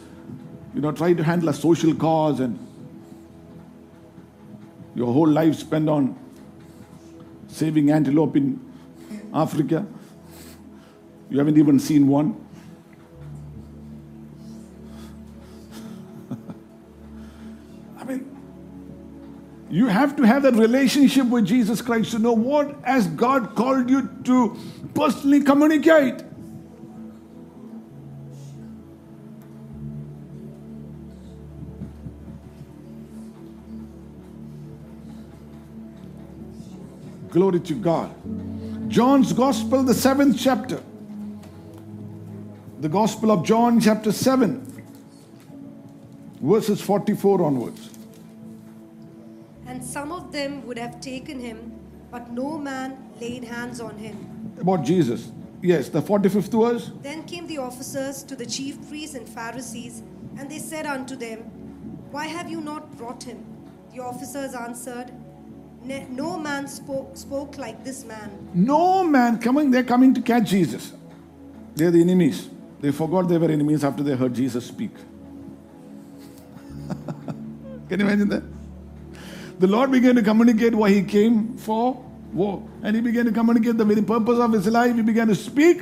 you 0.73 0.81
know, 0.81 0.91
try 0.91 1.13
to 1.13 1.23
handle 1.23 1.49
a 1.49 1.53
social 1.53 1.93
cause 1.93 2.39
and 2.39 2.66
your 4.97 5.13
whole 5.13 5.29
life 5.29 5.53
spent 5.55 5.88
on 5.88 6.17
saving 7.47 7.91
antelope 7.91 8.36
in 8.36 8.60
Africa. 9.31 9.86
You 11.29 11.38
haven't 11.38 11.60
even 11.60 11.79
seen 11.79 12.07
one. 12.07 12.43
I 17.99 18.05
mean, 18.05 18.25
you 19.69 19.86
have 19.86 20.15
to 20.15 20.23
have 20.23 20.41
that 20.41 20.55
relationship 20.55 21.27
with 21.27 21.45
Jesus 21.45 21.79
Christ 21.79 22.10
to 22.12 22.19
know 22.19 22.33
what 22.33 22.75
has 22.83 23.05
God 23.05 23.53
called 23.53 23.91
you 23.91 24.10
to 24.23 24.57
personally 24.95 25.41
communicate. 25.43 26.23
Glory 37.38 37.60
to 37.60 37.76
God. 37.76 38.10
John's 38.89 39.32
Gospel, 39.32 39.84
the 39.84 39.93
seventh 39.93 40.39
chapter. 40.39 40.82
The 42.80 42.89
Gospel 42.89 43.30
of 43.30 43.45
John, 43.45 43.80
chapter 43.80 44.12
7, 44.12 44.84
verses 46.41 46.82
44 46.82 47.43
onwards. 47.43 47.91
And 49.67 49.86
some 49.86 50.12
of 50.12 50.32
them 50.32 50.65
would 50.65 50.80
have 50.80 51.00
taken 51.00 51.39
him, 51.39 51.80
but 52.10 52.32
no 52.32 52.58
man 52.58 52.97
laid 53.21 53.43
hands 53.43 53.80
on 53.82 54.00
him. 54.00 54.17
About 54.60 54.84
Jesus. 54.84 55.32
Yes, 55.62 55.89
the 55.89 56.02
45th 56.02 56.60
verse. 56.60 56.89
Then 57.04 57.23
came 57.26 57.45
the 57.45 57.60
officers 57.60 58.23
to 58.23 58.36
the 58.36 58.47
chief 58.47 58.89
priests 58.89 59.15
and 59.15 59.30
Pharisees, 59.30 60.02
and 60.39 60.50
they 60.50 60.58
said 60.58 60.88
unto 60.88 61.15
them, 61.15 61.41
Why 62.10 62.26
have 62.26 62.50
you 62.50 62.62
not 62.62 62.97
brought 62.97 63.21
him? 63.21 63.45
The 63.93 64.04
officers 64.04 64.54
answered, 64.54 65.08
"Ne- 65.08 65.16
No 65.88 66.38
man 66.38 66.67
spoke, 66.67 67.15
spoke 67.15 67.58
like 67.58 67.84
this 67.84 68.04
man. 68.04 68.50
No 68.54 69.04
man 69.04 69.39
coming, 69.39 69.71
they're 69.71 69.84
coming 69.84 70.13
to 70.13 70.21
catch 70.21 70.50
Jesus. 70.50 70.91
They're 71.76 71.91
the 71.91 72.02
enemies. 72.02 72.50
They 72.82 72.91
forgot 72.91 73.30
they 73.30 73.38
were 73.38 73.50
enemies 73.50 73.84
after 73.84 74.04
they 74.04 74.15
heard 74.15 74.34
Jesus 74.34 74.65
speak. 74.65 74.91
Can 77.89 78.00
you 78.00 78.06
imagine 78.06 78.30
that? 78.30 78.43
The 79.60 79.67
Lord 79.67 79.91
began 79.91 80.15
to 80.15 80.21
communicate 80.21 80.76
what 80.76 80.91
He 80.91 81.04
came 81.04 81.58
for, 81.58 82.04
war, 82.34 82.67
and 82.84 82.95
He 82.95 83.02
began 83.02 83.26
to 83.26 83.32
communicate 83.32 83.78
the 83.78 83.86
very 83.86 84.02
purpose 84.02 84.39
of 84.39 84.52
His 84.52 84.67
life. 84.67 84.95
He 84.95 85.02
began 85.02 85.28
to 85.28 85.36
speak, 85.36 85.82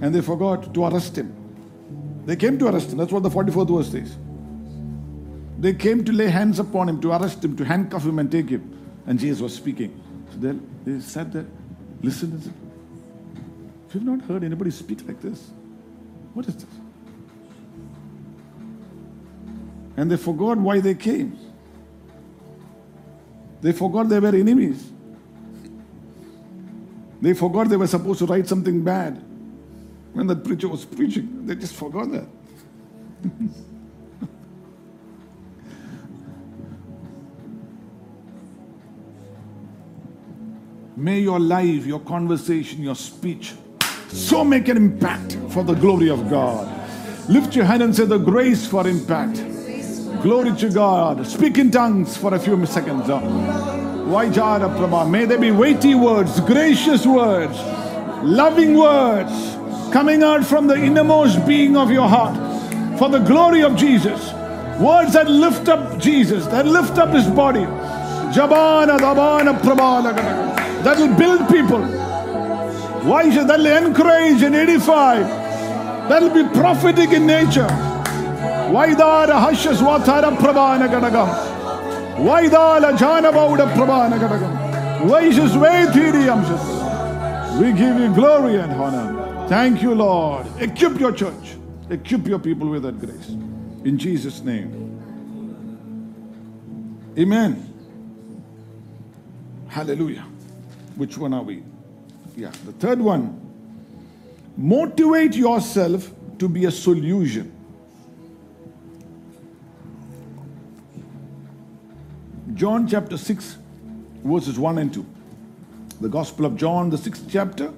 and 0.00 0.14
they 0.14 0.20
forgot 0.20 0.72
to 0.72 0.84
arrest 0.84 1.18
Him. 1.18 1.34
They 2.24 2.36
came 2.36 2.58
to 2.58 2.68
arrest 2.68 2.92
Him. 2.92 2.98
That's 2.98 3.12
what 3.12 3.22
the 3.24 3.30
44th 3.30 3.68
verse 3.76 3.90
says. 3.90 4.16
They 5.62 5.72
came 5.72 6.04
to 6.06 6.12
lay 6.12 6.28
hands 6.28 6.58
upon 6.58 6.88
Him, 6.88 7.00
to 7.02 7.12
arrest 7.12 7.44
Him, 7.44 7.56
to 7.56 7.64
handcuff 7.64 8.04
Him, 8.04 8.18
and 8.18 8.28
take 8.28 8.48
Him. 8.48 8.64
And 9.06 9.16
Jesus 9.16 9.40
was 9.40 9.54
speaking. 9.54 9.94
So 10.32 10.38
then 10.38 10.68
they 10.84 10.98
sat 10.98 11.32
there, 11.32 11.46
listen, 12.02 12.32
listen. 12.32 12.52
We've 13.94 14.02
not 14.02 14.22
heard 14.22 14.42
anybody 14.42 14.72
speak 14.72 15.06
like 15.06 15.20
this. 15.20 15.52
What 16.34 16.48
is 16.48 16.56
this? 16.56 16.66
And 19.96 20.10
they 20.10 20.16
forgot 20.16 20.58
why 20.58 20.80
they 20.80 20.96
came. 20.96 21.38
They 23.60 23.70
forgot 23.70 24.08
they 24.08 24.18
were 24.18 24.34
enemies. 24.34 24.90
They 27.20 27.34
forgot 27.34 27.68
they 27.68 27.76
were 27.76 27.86
supposed 27.86 28.18
to 28.18 28.26
write 28.26 28.48
something 28.48 28.82
bad 28.82 29.22
when 30.12 30.26
that 30.26 30.42
preacher 30.42 30.66
was 30.66 30.84
preaching. 30.84 31.46
They 31.46 31.54
just 31.54 31.76
forgot 31.76 32.10
that. 32.10 32.26
May 41.02 41.20
your 41.20 41.40
life, 41.40 41.84
your 41.84 42.00
conversation, 42.00 42.82
your 42.82 42.94
speech 42.94 43.54
so 44.12 44.44
make 44.44 44.68
an 44.68 44.76
impact 44.76 45.38
for 45.48 45.64
the 45.64 45.72
glory 45.72 46.10
of 46.10 46.28
God. 46.28 46.68
Lift 47.30 47.56
your 47.56 47.64
hand 47.64 47.82
and 47.82 47.96
say, 47.96 48.04
The 48.04 48.18
grace 48.18 48.66
for 48.66 48.86
impact. 48.86 49.36
Glory 50.22 50.54
to 50.56 50.68
God. 50.68 51.26
Speak 51.26 51.56
in 51.56 51.70
tongues 51.70 52.16
for 52.16 52.34
a 52.34 52.38
few 52.38 52.64
seconds. 52.66 53.08
May 53.08 55.24
there 55.24 55.38
be 55.38 55.50
weighty 55.50 55.94
words, 55.94 56.40
gracious 56.40 57.06
words, 57.06 57.58
loving 58.22 58.76
words 58.76 59.32
coming 59.92 60.22
out 60.22 60.44
from 60.44 60.66
the 60.66 60.74
innermost 60.74 61.46
being 61.46 61.76
of 61.76 61.90
your 61.90 62.08
heart 62.08 62.36
for 62.98 63.08
the 63.08 63.18
glory 63.18 63.62
of 63.62 63.76
Jesus. 63.76 64.32
Words 64.78 65.14
that 65.14 65.28
lift 65.28 65.68
up 65.68 65.98
Jesus, 65.98 66.46
that 66.46 66.66
lift 66.66 66.98
up 66.98 67.14
his 67.14 67.26
body. 67.28 67.64
Jabana 68.34 68.98
Dabana 68.98 69.58
Prabha. 69.58 70.41
That 70.84 70.98
will 70.98 71.14
build 71.16 71.48
people. 71.48 71.82
Why 73.08 73.30
should 73.30 73.48
that 73.48 73.58
will 73.58 73.66
encourage 73.66 74.42
and 74.42 74.54
edify? 74.54 75.20
That 76.08 76.22
will 76.22 76.34
be 76.34 76.48
prophetic 76.58 77.10
in 77.10 77.26
nature. 77.26 77.68
Vaidara 78.72 79.38
Hashas 79.44 79.78
Vatara 79.78 80.36
Prabhana 80.36 80.88
Gadagam. 80.88 81.28
Vaidala 82.16 82.96
Janabauda 82.96 83.72
Prabhana 83.74 84.18
Gadagam. 84.18 85.08
Vaishas 85.08 85.56
Vaithiriamshas. 85.56 87.60
We 87.60 87.72
give 87.72 87.98
you 87.98 88.14
glory 88.14 88.56
and 88.56 88.72
honor. 88.72 89.46
Thank 89.48 89.82
you, 89.82 89.94
Lord. 89.94 90.46
Equip 90.58 90.98
your 90.98 91.12
church. 91.12 91.56
Equip 91.90 92.26
your 92.26 92.38
people 92.38 92.68
with 92.68 92.82
that 92.84 92.98
grace. 92.98 93.28
In 93.84 93.98
Jesus' 93.98 94.40
name. 94.40 94.78
Amen. 97.18 97.68
Hallelujah. 99.68 100.24
Which 101.02 101.18
one 101.18 101.34
are 101.34 101.42
we? 101.42 101.64
Yeah, 102.36 102.52
the 102.64 102.70
third 102.70 103.00
one. 103.00 103.24
Motivate 104.56 105.34
yourself 105.34 106.08
to 106.38 106.48
be 106.48 106.66
a 106.66 106.70
solution. 106.70 107.50
John 112.54 112.86
chapter 112.86 113.18
6, 113.18 113.56
verses 114.22 114.60
1 114.60 114.78
and 114.78 114.94
2. 114.94 115.04
The 116.02 116.08
Gospel 116.08 116.46
of 116.46 116.56
John, 116.56 116.88
the 116.88 116.98
sixth 116.98 117.26
chapter, 117.28 117.72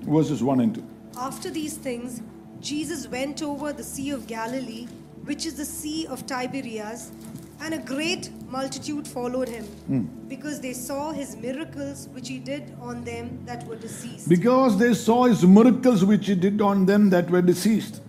verses 0.00 0.42
1 0.42 0.60
and 0.60 0.74
2. 0.74 0.82
After 1.18 1.50
these 1.50 1.76
things, 1.76 2.22
Jesus 2.62 3.06
went 3.06 3.42
over 3.42 3.74
the 3.74 3.84
Sea 3.84 4.12
of 4.12 4.26
Galilee, 4.26 4.86
which 5.26 5.44
is 5.44 5.56
the 5.56 5.66
Sea 5.66 6.06
of 6.06 6.26
Tiberias, 6.26 7.12
and 7.60 7.74
a 7.74 7.78
great 7.78 8.30
multitude 8.48 9.08
followed 9.08 9.48
him, 9.48 9.64
hmm. 9.64 10.02
because 10.28 10.60
they 10.60 10.72
saw 10.72 11.12
his 11.12 11.36
miracles 11.36 12.08
which 12.08 12.28
he 12.28 12.38
did 12.38 12.76
on 12.80 13.04
them 13.04 13.44
that 13.46 13.66
were 13.66 13.76
deceased. 13.76 14.28
Because 14.28 14.78
they 14.78 14.94
saw 14.94 15.24
his 15.24 15.44
miracles 15.44 16.04
which 16.04 16.26
he 16.26 16.34
did 16.34 16.60
on 16.60 16.86
them 16.86 17.10
that 17.10 17.30
were 17.30 17.42
deceased. 17.42 18.00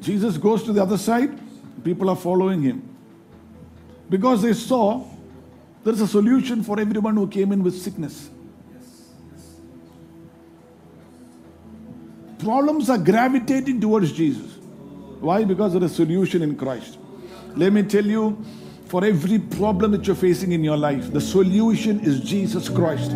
Jesus 0.00 0.36
goes 0.36 0.62
to 0.64 0.72
the 0.72 0.82
other 0.82 0.98
side, 0.98 1.38
people 1.84 2.10
are 2.10 2.16
following 2.16 2.62
him. 2.62 2.86
Because 4.08 4.42
they 4.42 4.54
saw 4.54 5.04
there's 5.84 6.00
a 6.00 6.08
solution 6.08 6.62
for 6.62 6.78
everyone 6.78 7.16
who 7.16 7.26
came 7.26 7.52
in 7.52 7.62
with 7.62 7.80
sickness. 7.80 8.28
Problems 12.38 12.88
are 12.88 12.98
gravitating 12.98 13.80
towards 13.80 14.12
Jesus. 14.12 14.59
Why? 15.20 15.44
Because 15.44 15.74
there 15.74 15.84
is 15.84 15.92
a 15.92 15.94
solution 15.94 16.42
in 16.42 16.56
Christ. 16.56 16.98
Let 17.56 17.72
me 17.72 17.82
tell 17.82 18.04
you, 18.04 18.42
for 18.86 19.04
every 19.04 19.38
problem 19.38 19.92
that 19.92 20.06
you're 20.06 20.16
facing 20.16 20.52
in 20.52 20.64
your 20.64 20.76
life, 20.76 21.12
the 21.12 21.20
solution 21.20 22.00
is 22.00 22.20
Jesus 22.20 22.68
Christ. 22.68 23.12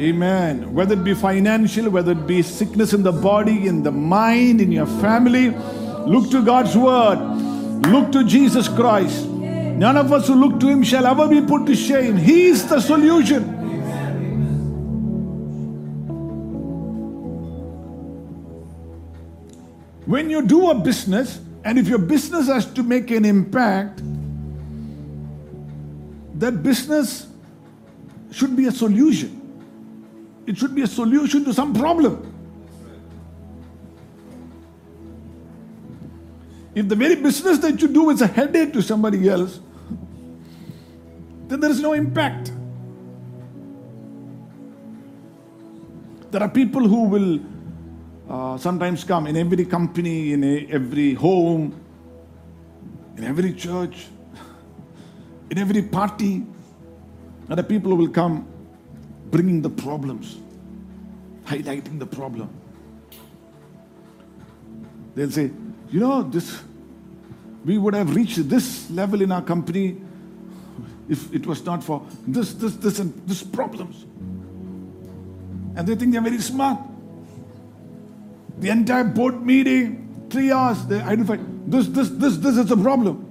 Amen. 0.00 0.72
Whether 0.72 0.94
it 0.94 1.04
be 1.04 1.14
financial, 1.14 1.90
whether 1.90 2.12
it 2.12 2.26
be 2.26 2.42
sickness 2.42 2.92
in 2.92 3.02
the 3.02 3.12
body, 3.12 3.66
in 3.66 3.82
the 3.82 3.90
mind, 3.90 4.60
in 4.60 4.70
your 4.72 4.86
family, 4.86 5.50
look 5.50 6.30
to 6.30 6.44
God's 6.44 6.76
word. 6.76 7.18
Look 7.88 8.12
to 8.12 8.24
Jesus 8.24 8.68
Christ. 8.68 9.26
None 9.26 9.96
of 9.96 10.12
us 10.12 10.28
who 10.28 10.34
look 10.34 10.58
to 10.60 10.68
Him 10.68 10.82
shall 10.82 11.06
ever 11.06 11.28
be 11.28 11.40
put 11.40 11.66
to 11.66 11.74
shame. 11.74 12.16
He 12.16 12.46
is 12.46 12.66
the 12.68 12.80
solution. 12.80 13.57
When 20.08 20.30
you 20.30 20.40
do 20.40 20.70
a 20.70 20.74
business, 20.74 21.38
and 21.64 21.78
if 21.78 21.86
your 21.86 21.98
business 21.98 22.46
has 22.46 22.64
to 22.72 22.82
make 22.82 23.10
an 23.10 23.26
impact, 23.26 24.00
that 26.40 26.62
business 26.62 27.26
should 28.30 28.56
be 28.56 28.64
a 28.68 28.72
solution. 28.72 29.34
It 30.46 30.56
should 30.56 30.74
be 30.74 30.80
a 30.80 30.86
solution 30.86 31.44
to 31.44 31.52
some 31.52 31.74
problem. 31.74 32.24
If 36.74 36.88
the 36.88 36.96
very 36.96 37.16
business 37.16 37.58
that 37.58 37.82
you 37.82 37.88
do 37.88 38.08
is 38.08 38.22
a 38.22 38.26
headache 38.26 38.72
to 38.72 38.80
somebody 38.80 39.28
else, 39.28 39.60
then 41.48 41.60
there 41.60 41.70
is 41.70 41.82
no 41.82 41.92
impact. 41.92 42.50
There 46.30 46.42
are 46.42 46.48
people 46.48 46.88
who 46.88 47.02
will 47.04 47.40
uh, 48.28 48.58
sometimes 48.58 49.04
come 49.04 49.26
in 49.26 49.36
every 49.36 49.64
company, 49.64 50.32
in 50.32 50.44
a, 50.44 50.66
every 50.70 51.14
home, 51.14 51.80
in 53.16 53.24
every 53.24 53.54
church, 53.54 54.06
in 55.50 55.58
every 55.58 55.82
party. 55.82 56.44
There 57.48 57.58
are 57.58 57.62
people 57.62 57.96
will 57.96 58.10
come 58.10 58.46
bringing 59.30 59.62
the 59.62 59.70
problems, 59.70 60.36
highlighting 61.44 61.98
the 61.98 62.06
problem. 62.06 62.50
They'll 65.14 65.30
say, 65.30 65.50
you 65.90 66.00
know, 66.00 66.22
this 66.22 66.62
we 67.64 67.76
would 67.76 67.94
have 67.94 68.14
reached 68.14 68.48
this 68.48 68.90
level 68.90 69.20
in 69.20 69.32
our 69.32 69.42
company 69.42 70.00
if 71.08 71.34
it 71.34 71.46
was 71.46 71.64
not 71.64 71.82
for 71.82 72.06
this, 72.26 72.52
this, 72.54 72.74
this, 72.76 72.98
and 72.98 73.12
this 73.26 73.42
problems. 73.42 74.04
And 75.76 75.86
they 75.86 75.94
think 75.94 76.12
they're 76.12 76.22
very 76.22 76.38
smart. 76.38 76.78
The 78.60 78.70
entire 78.70 79.04
board 79.04 79.44
meeting, 79.44 80.26
three 80.30 80.50
hours, 80.50 80.84
they 80.86 81.00
identified 81.00 81.40
this, 81.70 81.86
this, 81.88 82.08
this, 82.10 82.36
this 82.38 82.56
is 82.56 82.70
a 82.70 82.76
problem. 82.76 83.24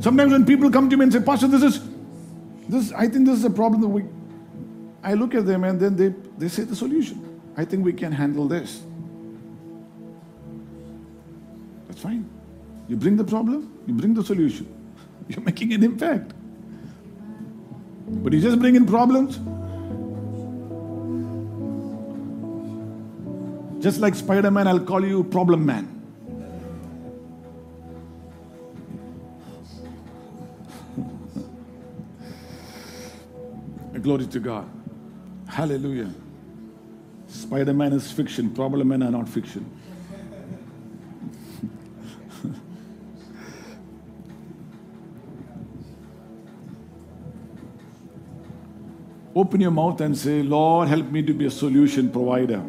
Sometimes 0.00 0.32
when 0.32 0.46
people 0.46 0.70
come 0.70 0.88
to 0.88 0.96
me 0.96 1.04
and 1.04 1.12
say, 1.12 1.20
Pastor, 1.20 1.46
this 1.46 1.62
is 1.62 1.88
this 2.68 2.92
I 2.92 3.08
think 3.08 3.26
this 3.26 3.38
is 3.38 3.44
a 3.44 3.50
problem 3.50 3.80
that 3.82 3.88
we 3.88 4.04
I 5.02 5.14
look 5.14 5.34
at 5.34 5.46
them 5.46 5.64
and 5.64 5.80
then 5.80 5.96
they, 5.96 6.14
they 6.38 6.48
say 6.48 6.62
the 6.64 6.76
solution. 6.76 7.40
I 7.56 7.64
think 7.64 7.84
we 7.84 7.92
can 7.92 8.12
handle 8.12 8.46
this. 8.46 8.82
That's 11.88 12.00
fine. 12.00 12.28
You 12.88 12.96
bring 12.96 13.16
the 13.16 13.24
problem, 13.24 13.72
you 13.86 13.94
bring 13.94 14.14
the 14.14 14.24
solution. 14.24 14.66
You're 15.28 15.40
making 15.42 15.72
an 15.72 15.82
impact. 15.82 16.32
But 18.06 18.32
you 18.32 18.40
just 18.40 18.58
bring 18.58 18.76
in 18.76 18.86
problems. 18.86 19.38
Just 23.80 23.98
like 23.98 24.14
Spider 24.14 24.50
Man, 24.50 24.68
I'll 24.68 24.78
call 24.78 25.02
you 25.02 25.24
Problem 25.24 25.64
Man. 25.64 25.88
Glory 34.02 34.26
to 34.26 34.38
God. 34.38 34.68
Hallelujah. 35.48 36.12
Spider 37.26 37.72
Man 37.72 37.94
is 37.94 38.12
fiction, 38.12 38.50
Problem 38.50 38.88
Men 38.88 39.02
are 39.02 39.10
not 39.10 39.26
fiction. 39.30 39.64
Open 49.34 49.58
your 49.62 49.70
mouth 49.70 50.02
and 50.02 50.14
say, 50.18 50.42
Lord, 50.42 50.88
help 50.88 51.06
me 51.06 51.22
to 51.22 51.32
be 51.32 51.46
a 51.46 51.50
solution 51.50 52.10
provider. 52.10 52.62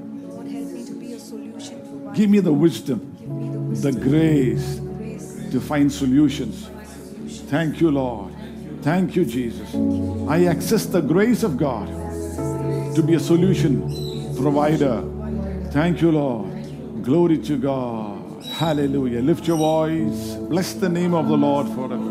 Give 2.22 2.30
me 2.30 2.40
the 2.40 2.54
wisdom, 2.54 3.74
the 3.74 3.90
the 3.90 4.00
grace 4.00 4.80
grace, 4.80 5.50
to 5.52 5.60
find 5.60 5.92
solutions. 5.92 6.70
Thank 7.50 7.82
you, 7.82 7.90
Lord. 7.90 8.32
Thank 8.84 9.16
you, 9.16 9.26
Jesus. 9.26 9.74
I 10.30 10.46
access 10.46 10.86
the 10.86 11.02
grace 11.02 11.42
of 11.42 11.58
God 11.58 11.88
to 12.94 13.02
be 13.02 13.16
a 13.16 13.20
solution 13.20 13.82
provider. 14.36 15.02
Thank 15.72 16.04
you, 16.04 16.12
Lord. 16.12 17.04
Glory 17.04 17.40
to 17.40 17.58
God. 17.58 18.46
Hallelujah. 18.46 19.22
Lift 19.22 19.48
your 19.48 19.58
voice. 19.58 20.36
Bless 20.48 20.76
the 20.76 20.90
name 20.90 21.16
of 21.16 21.28
the 21.28 21.36
Lord 21.36 21.70
forever. 21.70 22.11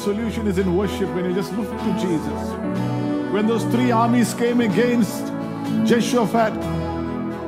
Solution 0.00 0.46
is 0.46 0.56
in 0.56 0.74
worship 0.74 1.08
when 1.14 1.26
you 1.26 1.34
just 1.34 1.52
look 1.52 1.68
to 1.68 1.92
Jesus. 2.00 2.40
When 3.32 3.46
those 3.46 3.64
three 3.64 3.90
armies 3.90 4.32
came 4.32 4.62
against 4.62 5.26
Jehoshaphat, 5.84 6.54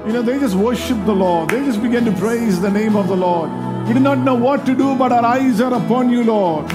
you 0.06 0.12
know, 0.12 0.20
they 0.20 0.38
just 0.38 0.54
worshiped 0.54 1.06
the 1.06 1.14
Lord. 1.14 1.48
They 1.48 1.64
just 1.64 1.80
began 1.80 2.04
to 2.04 2.12
praise 2.12 2.60
the 2.60 2.70
name 2.70 2.94
of 2.94 3.08
the 3.08 3.16
Lord. 3.16 3.50
We 3.86 3.94
did 3.94 4.02
not 4.02 4.18
know 4.18 4.34
what 4.34 4.66
to 4.66 4.74
do, 4.74 4.94
but 4.96 5.12
our 5.12 5.24
eyes 5.24 5.62
are 5.62 5.72
upon 5.72 6.10
you, 6.10 6.24
Lord. 6.24 6.70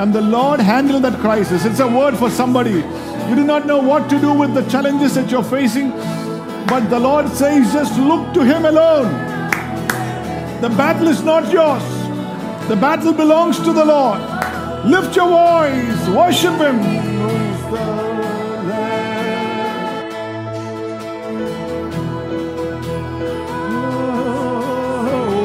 And 0.00 0.14
the 0.14 0.22
Lord 0.22 0.60
handled 0.60 1.04
that 1.04 1.20
crisis. 1.20 1.66
It's 1.66 1.80
a 1.80 1.88
word 1.88 2.16
for 2.16 2.30
somebody. 2.30 2.82
You 3.28 3.34
do 3.34 3.44
not 3.44 3.66
know 3.66 3.78
what 3.80 4.08
to 4.08 4.18
do 4.18 4.32
with 4.32 4.54
the 4.54 4.62
challenges 4.70 5.14
that 5.16 5.30
you're 5.30 5.44
facing, 5.44 5.90
but 5.90 6.88
the 6.88 6.98
Lord 6.98 7.28
says, 7.28 7.70
just 7.72 7.98
look 7.98 8.32
to 8.32 8.44
Him 8.44 8.64
alone. 8.64 9.12
The 10.62 10.70
battle 10.70 11.08
is 11.08 11.22
not 11.22 11.52
yours. 11.52 11.82
The 12.68 12.76
battle 12.76 13.12
belongs 13.12 13.58
to 13.58 13.72
the 13.74 13.84
Lord. 13.84 14.27
Lift 14.88 15.14
your 15.16 15.28
voice, 15.28 16.08
worship 16.08 16.54
Him. 16.54 16.78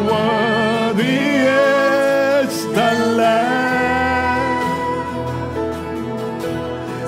Worthy 0.08 1.20
is 1.60 2.56
the 2.68 2.92
Lamb 3.18 4.54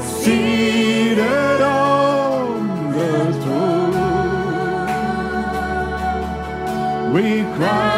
seated 0.03 1.61
on 1.61 2.91
the 2.91 3.13
throne. 3.41 3.93
We 7.13 7.25
crown 7.55 7.94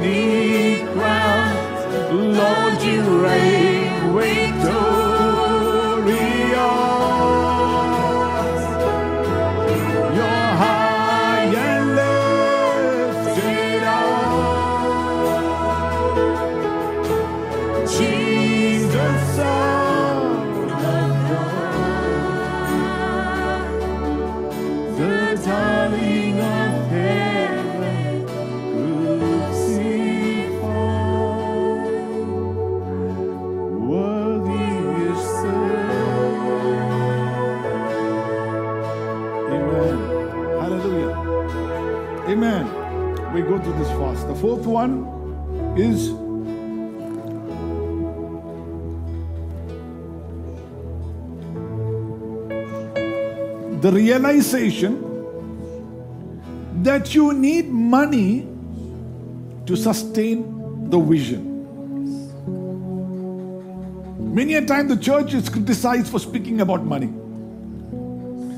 many 0.00 0.84
crowns. 0.92 2.12
Lord, 2.12 2.82
you 2.82 3.02
reign 3.22 4.12
victorious. 4.14 4.97
Fourth 44.40 44.66
one 44.66 45.04
is 45.76 46.10
the 53.82 53.90
realization 53.92 55.04
that 56.82 57.14
you 57.14 57.32
need 57.32 57.68
money 57.68 58.46
to 59.66 59.76
sustain 59.76 60.88
the 60.90 60.98
vision. 60.98 61.44
Many 64.34 64.54
a 64.54 64.64
time 64.64 64.88
the 64.88 64.96
church 64.96 65.34
is 65.34 65.48
criticized 65.48 66.08
for 66.08 66.18
speaking 66.20 66.60
about 66.60 66.84
money. 66.84 67.06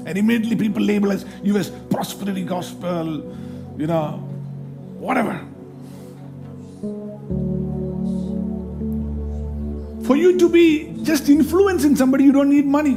And 0.07 0.19
immediately 0.19 0.57
people 0.57 0.83
label 0.83 1.13
us 1.13 1.25
as 1.45 1.71
prosperity 1.91 2.45
gospel, 2.45 3.35
you 3.79 3.87
know, 3.87 4.19
whatever. 4.99 5.50
For 10.11 10.17
you 10.17 10.37
to 10.39 10.49
be 10.49 10.93
just 11.05 11.29
influencing 11.29 11.95
somebody, 11.95 12.25
you 12.25 12.33
don't 12.33 12.51
need 12.51 12.67
money. 12.67 12.97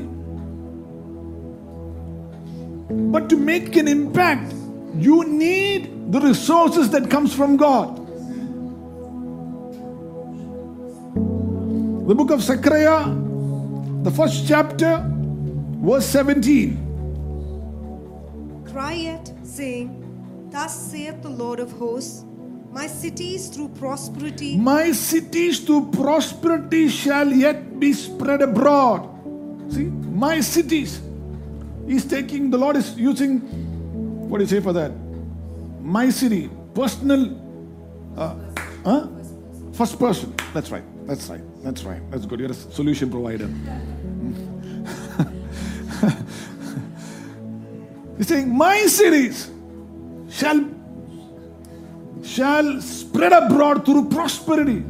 But 3.12 3.30
to 3.30 3.38
make 3.38 3.76
an 3.76 3.88
impact, 3.88 4.52
you 4.97 5.23
need 5.23 6.12
the 6.12 6.19
resources 6.19 6.89
that 6.89 7.12
comes 7.12 7.36
from 7.36 7.56
God. 7.56 7.97
The 12.08 12.15
book 12.15 12.32
of 12.32 12.41
Zechariah, 12.41 13.06
the 14.02 14.10
first 14.10 14.47
chapter, 14.47 15.06
verse 15.86 16.08
17. 16.08 18.65
Cry 18.71 18.93
yet, 18.93 19.32
saying, 19.43 20.49
Thus 20.52 20.76
saith 20.89 21.21
the 21.21 21.30
Lord 21.30 21.60
of 21.60 21.71
hosts, 21.73 22.26
My 22.73 22.88
cities 22.88 23.49
through 23.49 23.69
prosperity 23.69 24.57
My 24.57 24.91
cities 24.93 25.59
through 25.59 25.91
prosperity 25.91 26.89
shall 26.89 27.31
yet 27.31 27.79
be 27.79 27.93
spread 27.93 28.41
abroad. 28.41 29.07
See, 29.71 29.83
my 29.83 30.41
cities. 30.41 30.99
He's 31.86 32.03
taking, 32.03 32.49
the 32.49 32.57
Lord 32.57 32.75
is 32.75 32.97
using, 32.97 33.41
what 34.27 34.39
do 34.39 34.43
you 34.43 34.49
say 34.49 34.59
for 34.59 34.73
that? 34.73 34.91
My 35.81 36.09
city, 36.09 36.49
personal, 36.73 37.39
uh, 38.17 38.36
huh? 38.83 39.07
First 39.73 39.99
person. 39.99 40.33
That's 40.53 40.71
right. 40.71 40.83
That's 41.05 41.29
right. 41.29 41.41
That's 41.63 41.83
right. 41.83 42.01
That's 42.09 42.25
good. 42.25 42.39
You're 42.39 42.51
a 42.51 42.55
solution 42.55 43.12
provider. 43.12 43.47
He's 48.17 48.27
saying, 48.27 48.49
My 48.49 48.79
cities 48.88 49.51
shall 50.29 50.72
shall 52.33 52.81
spread 52.81 53.31
abroad 53.31 53.85
through 53.85 54.09
prosperity. 54.09 54.83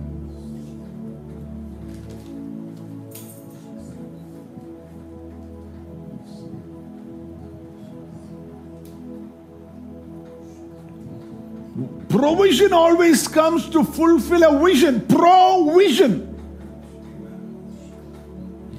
Provision 12.07 12.71
always 12.71 13.27
comes 13.27 13.69
to 13.71 13.83
fulfill 13.83 14.43
a 14.43 14.63
vision. 14.63 15.05
Provision. 15.07 16.29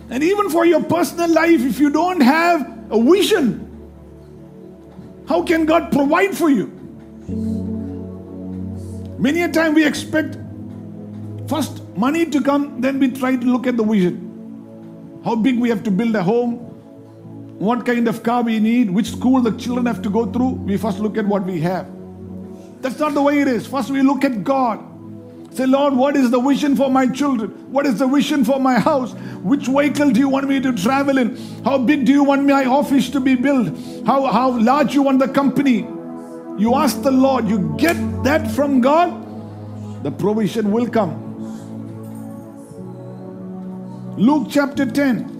And 0.09 0.23
even 0.23 0.49
for 0.49 0.65
your 0.65 0.83
personal 0.83 1.31
life, 1.31 1.61
if 1.61 1.79
you 1.79 1.91
don't 1.91 2.21
have 2.23 2.63
a 2.91 3.03
vision, 3.03 3.61
how 5.29 5.43
can 5.43 5.67
God 5.67 5.93
provide 5.93 6.35
for 6.35 6.49
you? 6.49 6.74
Many 9.19 9.43
a 9.43 9.49
time 9.49 9.75
we 9.75 9.87
expect 9.87 10.37
first 11.49 11.83
money 11.97 12.27
to 12.27 12.41
come, 12.41 12.81
then 12.81 12.99
we 12.99 13.11
try 13.11 13.37
to 13.37 13.47
look 13.47 13.67
at 13.67 13.77
the 13.77 13.85
vision. 13.85 15.21
How 15.25 15.37
big 15.37 15.59
we 15.59 15.69
have 15.69 15.83
to 15.85 15.91
build 15.91 16.17
a 16.17 16.23
home, 16.23 16.57
what 17.59 17.87
kind 17.87 18.09
of 18.09 18.23
car 18.23 18.43
we 18.43 18.59
need, 18.59 18.91
which 18.91 19.13
school 19.13 19.41
the 19.41 19.53
children 19.53 19.87
have 19.87 20.03
to 20.03 20.11
go 20.11 20.27
through. 20.27 20.51
We 20.51 20.77
first 20.77 20.99
look 20.99 21.17
at 21.17 21.27
what 21.27 21.45
we 21.45 21.61
have. 21.61 21.87
That's 22.83 22.99
not 22.99 23.15
the 23.15 23.23
way 23.23 23.41
it 23.41 23.49
is. 23.49 23.67
First, 23.67 23.91
we 23.91 24.03
look 24.03 24.25
at 24.25 24.43
God. 24.43 24.81
Say, 25.53 25.67
Lord, 25.67 25.95
what 25.95 26.17
is 26.17 26.33
the 26.33 26.41
vision 26.41 26.75
for 26.75 26.91
my 26.91 27.07
children? 27.07 27.51
What 27.71 27.87
is 27.87 28.01
the 28.01 28.09
vision 28.09 28.45
for 28.45 28.59
my 28.59 28.81
house? 28.81 29.13
Which 29.45 29.69
vehicle 29.69 30.11
do 30.11 30.19
you 30.19 30.29
want 30.29 30.49
me 30.49 30.59
to 30.61 30.73
travel 30.73 31.19
in? 31.19 31.37
How 31.63 31.79
big 31.79 32.05
do 32.05 32.11
you 32.13 32.25
want 32.25 32.45
my 32.45 32.65
office 32.65 33.09
to 33.11 33.21
be 33.21 33.37
built? 33.37 33.69
How, 34.05 34.27
how 34.27 34.59
large 34.59 34.95
you 34.95 35.03
want 35.03 35.21
the 35.21 35.29
company? 35.29 35.87
You 36.57 36.77
ask 36.77 37.03
the 37.03 37.11
Lord, 37.11 37.49
you 37.49 37.75
get 37.79 37.97
that 38.23 38.49
from 38.53 38.81
God, 38.81 40.05
the 40.05 40.11
provision 40.11 40.71
will 40.71 40.89
come. 40.89 41.21
Luke 44.17 44.47
chapter 44.51 44.87
10. 44.87 45.33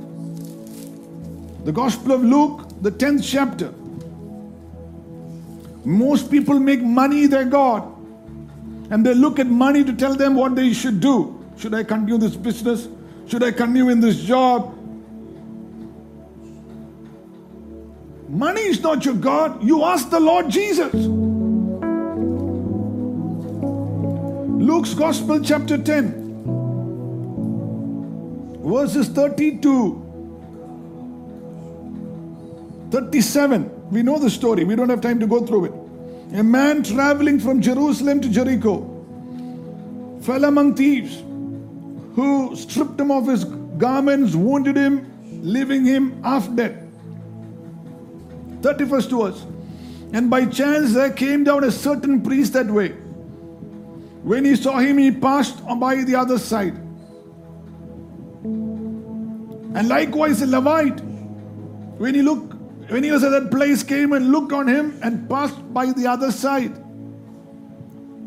The 1.65 1.73
Gospel 1.73 2.13
of 2.13 2.25
Luke, 2.25 2.69
the 2.83 2.91
10th 2.91 3.23
chapter. 3.25 3.73
Most 5.85 6.31
people 6.31 6.59
make 6.59 6.83
money 6.83 7.27
their 7.27 7.45
God. 7.45 7.91
And 8.91 9.07
they 9.07 9.15
look 9.15 9.39
at 9.39 9.47
money 9.47 9.85
to 9.85 9.93
tell 9.93 10.15
them 10.15 10.35
what 10.35 10.57
they 10.57 10.73
should 10.73 11.01
do. 11.01 11.45
Should 11.57 11.75
I 11.75 11.85
continue 11.85 12.19
this 12.19 12.37
business? 12.37 12.89
Should 13.29 13.45
I 13.45 13.53
continue 13.53 13.89
in 13.89 14.01
this 14.01 14.21
job? 14.21 14.77
Money 18.35 18.63
is 18.63 18.81
not 18.81 19.05
your 19.05 19.15
God. 19.15 19.63
You 19.63 19.85
ask 19.85 20.11
the 20.11 20.19
Lord 20.19 20.51
Jesus. 20.51 20.93
Luke's 24.69 24.93
Gospel, 24.93 25.39
chapter 25.41 25.79
10, 25.79 26.43
verses 28.65 29.07
32 29.07 30.01
37. 32.91 33.91
We 33.93 34.03
know 34.03 34.19
the 34.19 34.29
story. 34.31 34.65
We 34.65 34.75
don't 34.75 34.89
have 34.89 35.01
time 35.01 35.21
to 35.21 35.29
go 35.29 35.47
through 35.47 35.67
it. 35.67 35.73
A 36.41 36.43
man 36.43 36.83
traveling 36.83 37.39
from 37.39 37.61
Jerusalem 37.61 38.21
to 38.21 38.29
Jericho 38.29 38.81
fell 40.23 40.45
among 40.45 40.75
thieves 40.75 41.23
who 42.17 42.57
stripped 42.57 42.99
him 42.99 43.13
of 43.13 43.29
his 43.29 43.45
garments, 43.45 44.35
wounded 44.35 44.77
him, 44.77 45.09
leaving 45.41 45.85
him 45.85 46.21
half 46.25 46.53
dead. 46.57 46.84
31st 48.65 49.23
verse. 49.23 49.47
And 50.13 50.31
by 50.31 50.47
chance 50.47 50.95
there 50.95 51.11
came 51.11 51.45
down 51.45 51.65
a 51.65 51.71
certain 51.71 52.23
priest 52.23 52.55
that 52.55 52.67
way. 52.67 52.91
When 54.23 54.45
he 54.45 54.57
saw 54.57 54.79
him, 54.79 54.97
he 54.99 55.11
passed 55.11 55.63
by 55.79 55.97
the 56.03 56.15
other 56.15 56.39
side. 56.39 56.75
And 59.75 59.89
likewise 59.89 60.41
a 60.41 60.47
Levite, 60.47 61.01
when 61.99 62.15
he 62.15 62.23
looked 62.23 62.55
when 62.89 63.03
he 63.03 63.11
was 63.11 63.25
at 63.25 63.31
that 63.31 63.51
place, 63.51 63.83
came 63.83 64.13
and 64.13 64.31
looked 64.31 64.53
on 64.53 64.69
him 64.69 64.99
and 65.03 65.29
passed 65.29 65.57
by 65.73 65.87
the 65.93 66.07
other 66.07 66.31
side. 66.31 66.73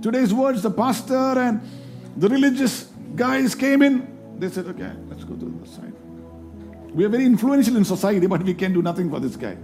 Today's 0.01 0.33
words, 0.33 0.63
the 0.63 0.71
pastor 0.71 1.15
and 1.15 1.61
the 2.17 2.27
religious 2.27 2.85
guys 3.15 3.53
came 3.53 3.83
in. 3.83 4.07
They 4.39 4.49
said, 4.49 4.65
okay, 4.67 4.91
let's 5.09 5.23
go 5.23 5.35
to 5.35 5.45
the 5.45 5.55
other 5.61 5.67
side. 5.67 5.93
We 6.91 7.05
are 7.05 7.09
very 7.09 7.25
influential 7.25 7.77
in 7.77 7.85
society, 7.85 8.25
but 8.25 8.41
we 8.41 8.55
can 8.55 8.73
do 8.73 8.81
nothing 8.81 9.11
for 9.11 9.19
this 9.19 9.35
guy. 9.35 9.57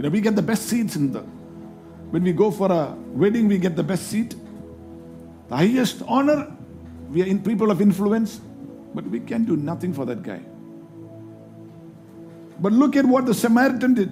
You 0.00 0.04
know, 0.04 0.08
we 0.08 0.22
get 0.22 0.34
the 0.34 0.40
best 0.40 0.62
seats 0.62 0.96
in 0.96 1.12
the 1.12 1.20
when 2.08 2.22
we 2.22 2.32
go 2.32 2.50
for 2.50 2.72
a 2.72 2.94
wedding, 3.08 3.48
we 3.48 3.58
get 3.58 3.76
the 3.76 3.82
best 3.82 4.06
seat. 4.06 4.34
The 5.50 5.56
highest 5.56 6.00
honor, 6.08 6.50
we 7.10 7.22
are 7.22 7.26
in 7.26 7.42
people 7.42 7.70
of 7.70 7.82
influence, 7.82 8.40
but 8.94 9.04
we 9.04 9.20
can 9.20 9.44
do 9.44 9.58
nothing 9.58 9.92
for 9.92 10.06
that 10.06 10.22
guy. 10.22 10.40
But 12.60 12.72
look 12.72 12.96
at 12.96 13.04
what 13.04 13.26
the 13.26 13.34
Samaritan 13.34 13.92
did. 13.92 14.10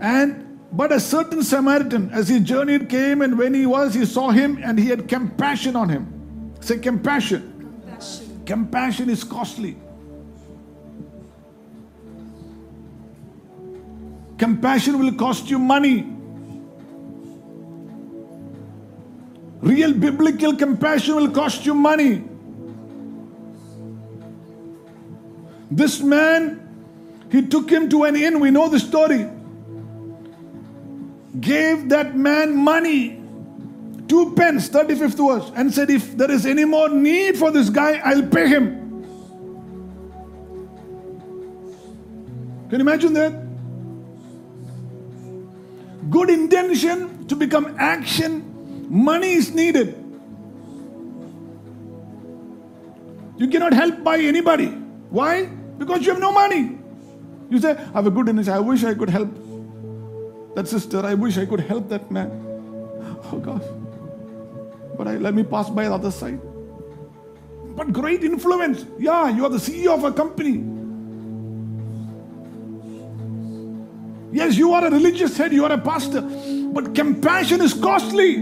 And 0.00 0.58
but 0.72 0.92
a 0.92 0.98
certain 0.98 1.42
Samaritan, 1.42 2.08
as 2.10 2.28
he 2.28 2.40
journeyed, 2.40 2.88
came, 2.88 3.20
and 3.20 3.36
when 3.36 3.52
he 3.52 3.66
was, 3.66 3.92
he 3.92 4.06
saw 4.06 4.30
him, 4.30 4.58
and 4.64 4.78
he 4.78 4.86
had 4.86 5.08
compassion 5.08 5.76
on 5.76 5.90
him. 5.90 6.54
Say 6.60 6.78
compassion. 6.78 7.82
compassion. 7.84 8.42
Compassion 8.46 9.10
is 9.10 9.24
costly. 9.24 9.76
Compassion 14.44 14.98
will 14.98 15.14
cost 15.14 15.48
you 15.48 15.58
money. 15.58 16.02
Real 19.62 19.94
biblical 19.94 20.54
compassion 20.54 21.16
will 21.16 21.30
cost 21.30 21.64
you 21.64 21.72
money. 21.72 22.22
This 25.70 26.02
man, 26.02 26.60
he 27.32 27.46
took 27.46 27.70
him 27.70 27.88
to 27.88 28.04
an 28.04 28.16
inn. 28.16 28.38
We 28.38 28.50
know 28.50 28.68
the 28.68 28.78
story. 28.78 29.30
Gave 31.40 31.88
that 31.88 32.14
man 32.14 32.54
money, 32.54 33.22
two 34.08 34.34
pence, 34.34 34.68
35th 34.68 35.26
verse, 35.26 35.52
and 35.56 35.72
said, 35.72 35.88
If 35.88 36.18
there 36.18 36.30
is 36.30 36.44
any 36.44 36.66
more 36.66 36.90
need 36.90 37.38
for 37.38 37.50
this 37.50 37.70
guy, 37.70 37.92
I'll 38.04 38.26
pay 38.26 38.48
him. 38.48 38.76
Can 42.68 42.80
you 42.80 42.80
imagine 42.80 43.14
that? 43.14 43.43
Good 46.10 46.30
intention 46.30 47.26
to 47.28 47.36
become 47.36 47.76
action, 47.78 48.86
money 48.88 49.32
is 49.32 49.54
needed. 49.54 50.00
You 53.36 53.48
cannot 53.48 53.72
help 53.72 54.04
by 54.04 54.18
anybody. 54.18 54.68
Why? 55.10 55.46
Because 55.78 56.04
you 56.06 56.12
have 56.12 56.20
no 56.20 56.32
money. 56.32 56.78
You 57.50 57.58
say, 57.58 57.70
I 57.72 57.98
have 57.98 58.06
a 58.06 58.10
good 58.10 58.28
intention. 58.28 58.52
I 58.52 58.60
wish 58.60 58.84
I 58.84 58.94
could 58.94 59.10
help 59.10 59.28
that 60.54 60.68
sister. 60.68 61.04
I 61.04 61.14
wish 61.14 61.38
I 61.38 61.46
could 61.46 61.60
help 61.60 61.88
that 61.88 62.10
man. 62.10 62.30
Oh 63.32 63.38
gosh. 63.42 63.62
But 64.96 65.08
I, 65.08 65.16
let 65.16 65.34
me 65.34 65.42
pass 65.42 65.70
by 65.70 65.84
the 65.84 65.94
other 65.94 66.10
side. 66.10 66.40
But 67.76 67.92
great 67.92 68.22
influence. 68.22 68.84
Yeah, 68.98 69.28
you 69.30 69.44
are 69.44 69.50
the 69.50 69.58
CEO 69.58 69.94
of 69.94 70.04
a 70.04 70.12
company. 70.12 70.73
Yes, 74.34 74.56
you 74.56 74.72
are 74.72 74.84
a 74.84 74.90
religious 74.90 75.36
head, 75.36 75.52
you 75.52 75.64
are 75.64 75.70
a 75.70 75.78
pastor. 75.78 76.20
But 76.20 76.92
compassion 76.92 77.60
is 77.62 77.72
costly. 77.72 78.38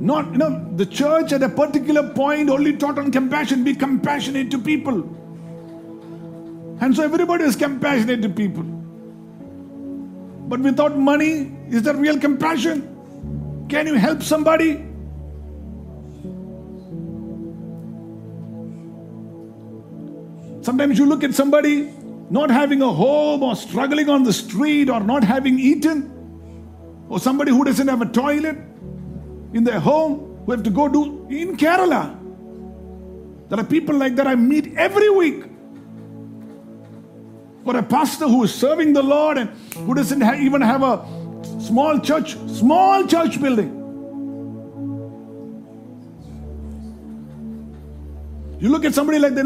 Not, 0.00 0.32
you 0.32 0.38
know, 0.38 0.66
the 0.76 0.86
church 0.86 1.34
at 1.34 1.42
a 1.42 1.48
particular 1.50 2.08
point 2.14 2.48
only 2.48 2.74
taught 2.74 2.98
on 2.98 3.12
compassion. 3.12 3.64
Be 3.64 3.74
compassionate 3.74 4.50
to 4.52 4.58
people. 4.58 5.02
And 6.80 6.96
so 6.96 7.02
everybody 7.02 7.44
is 7.44 7.54
compassionate 7.54 8.22
to 8.22 8.30
people. 8.30 8.62
But 10.48 10.60
without 10.60 10.98
money, 10.98 11.54
is 11.68 11.82
there 11.82 11.94
real 11.94 12.18
compassion? 12.18 13.66
Can 13.68 13.86
you 13.86 13.94
help 13.96 14.22
somebody? 14.22 14.93
Sometimes 20.64 20.98
you 20.98 21.04
look 21.04 21.22
at 21.22 21.34
somebody 21.34 21.92
not 22.30 22.50
having 22.50 22.80
a 22.80 22.90
home 22.90 23.42
or 23.42 23.54
struggling 23.54 24.08
on 24.08 24.22
the 24.22 24.32
street 24.32 24.88
or 24.88 24.98
not 24.98 25.22
having 25.22 25.58
eaten, 25.58 26.10
or 27.10 27.20
somebody 27.20 27.50
who 27.50 27.64
doesn't 27.64 27.86
have 27.86 28.00
a 28.00 28.06
toilet 28.06 28.56
in 29.52 29.62
their 29.64 29.78
home 29.78 30.38
who 30.46 30.52
have 30.52 30.62
to 30.62 30.70
go 30.70 30.88
do 30.88 31.26
in 31.28 31.58
Kerala. 31.58 32.18
There 33.50 33.60
are 33.60 33.64
people 33.64 33.94
like 33.94 34.16
that 34.16 34.26
I 34.26 34.36
meet 34.36 34.74
every 34.78 35.10
week. 35.10 35.44
Or 37.66 37.76
a 37.76 37.82
pastor 37.82 38.26
who 38.26 38.42
is 38.44 38.54
serving 38.54 38.94
the 38.94 39.02
Lord 39.02 39.36
and 39.36 39.50
who 39.74 39.92
doesn't 39.92 40.22
even 40.22 40.62
have 40.62 40.82
a 40.82 41.06
small 41.60 42.00
church, 42.00 42.38
small 42.48 43.06
church 43.06 43.38
building. 43.38 43.83
You 48.64 48.70
look 48.70 48.86
at 48.86 48.94
somebody 48.94 49.18
like 49.18 49.34
that 49.34 49.44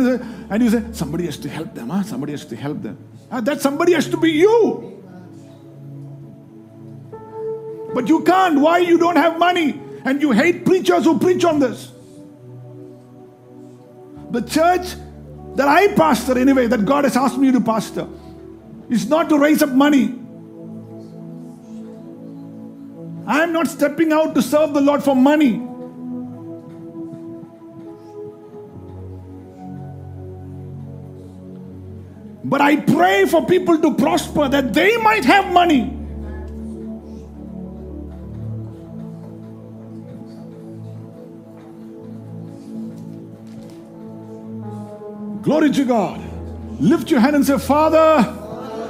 and, 0.49 0.63
you 0.63 0.71
say, 0.71 0.81
somebody 0.93 1.25
has 1.27 1.39
to 1.39 1.49
help 1.49 1.75
them, 1.75 1.91
huh? 1.91 2.05
Somebody 2.05 2.35
has 2.35 2.45
to 2.45 2.55
help 2.55 2.83
them. 2.83 2.97
Ah, 3.33 3.41
that 3.41 3.61
somebody 3.61 3.93
has 3.95 4.07
to 4.11 4.17
be 4.17 4.31
you. 4.31 5.03
But 7.93 8.09
you 8.09 8.23
can't. 8.23 8.61
Why? 8.61 8.79
You 8.79 8.97
don't 8.97 9.17
have 9.17 9.37
money. 9.37 9.81
And 10.05 10.23
you 10.23 10.31
hate 10.31 10.65
preachers 10.65 11.03
who 11.03 11.19
preach 11.19 11.45
on 11.45 11.59
this. 11.59 11.91
The 14.31 14.43
church 14.43 14.95
that 15.57 15.67
I 15.67 15.89
pastor, 15.95 16.39
anyway, 16.39 16.69
that 16.69 16.85
God 16.85 17.03
has 17.03 17.17
asked 17.17 17.39
me 17.39 17.51
to 17.51 17.61
pastor, 17.61 18.07
is 18.89 19.09
not 19.09 19.29
to 19.31 19.39
raise 19.41 19.63
up 19.65 19.71
money. 19.71 20.15
I 23.27 23.43
am 23.43 23.53
not 23.53 23.67
stepping 23.67 24.13
out 24.13 24.37
to 24.37 24.43
serve 24.43 24.75
the 24.75 24.81
Lord 24.81 25.03
for 25.03 25.17
money. 25.17 25.68
But 32.49 32.61
I 32.63 32.77
pray 32.77 33.27
for 33.27 33.45
people 33.45 33.79
to 33.79 33.95
prosper 33.95 34.49
that 34.49 34.73
they 34.73 34.97
might 34.97 35.25
have 35.25 35.53
money. 35.53 35.95
Glory 45.43 45.71
to 45.71 45.85
God. 45.85 46.21
Lift 46.81 47.11
your 47.11 47.21
hand 47.21 47.37
and 47.37 47.45
say, 47.47 47.59
Father, 47.59 48.23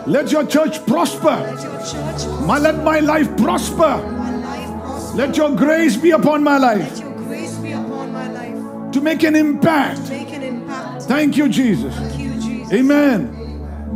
let 0.06 0.32
your 0.32 0.46
church 0.46 0.84
prosper. 0.86 1.36
Let 1.36 2.46
My, 2.46 2.58
let 2.58 2.82
my 2.84 3.00
life 3.00 3.34
prosper. 3.36 3.78
my 3.78 4.34
life 4.36 4.82
prosper. 4.82 5.16
Let 5.16 5.36
your 5.36 5.54
grace 5.54 5.96
be 5.96 6.10
upon 6.10 6.42
my 6.42 6.58
life 6.58 6.90
Let 6.90 7.00
your 7.00 7.12
grace 7.26 7.54
be 7.56 7.72
upon 7.72 8.12
my 8.12 8.28
life. 8.30 8.92
to 8.92 9.00
make 9.00 9.22
an 9.22 9.36
impact. 9.36 10.08
Make 10.10 10.32
an 10.32 10.42
impact. 10.42 11.02
Thank 11.04 11.36
you, 11.36 11.48
Jesus. 11.48 11.94
Thank 11.94 12.18
you, 12.20 12.34
Jesus. 12.40 12.72
Amen. 12.72 13.37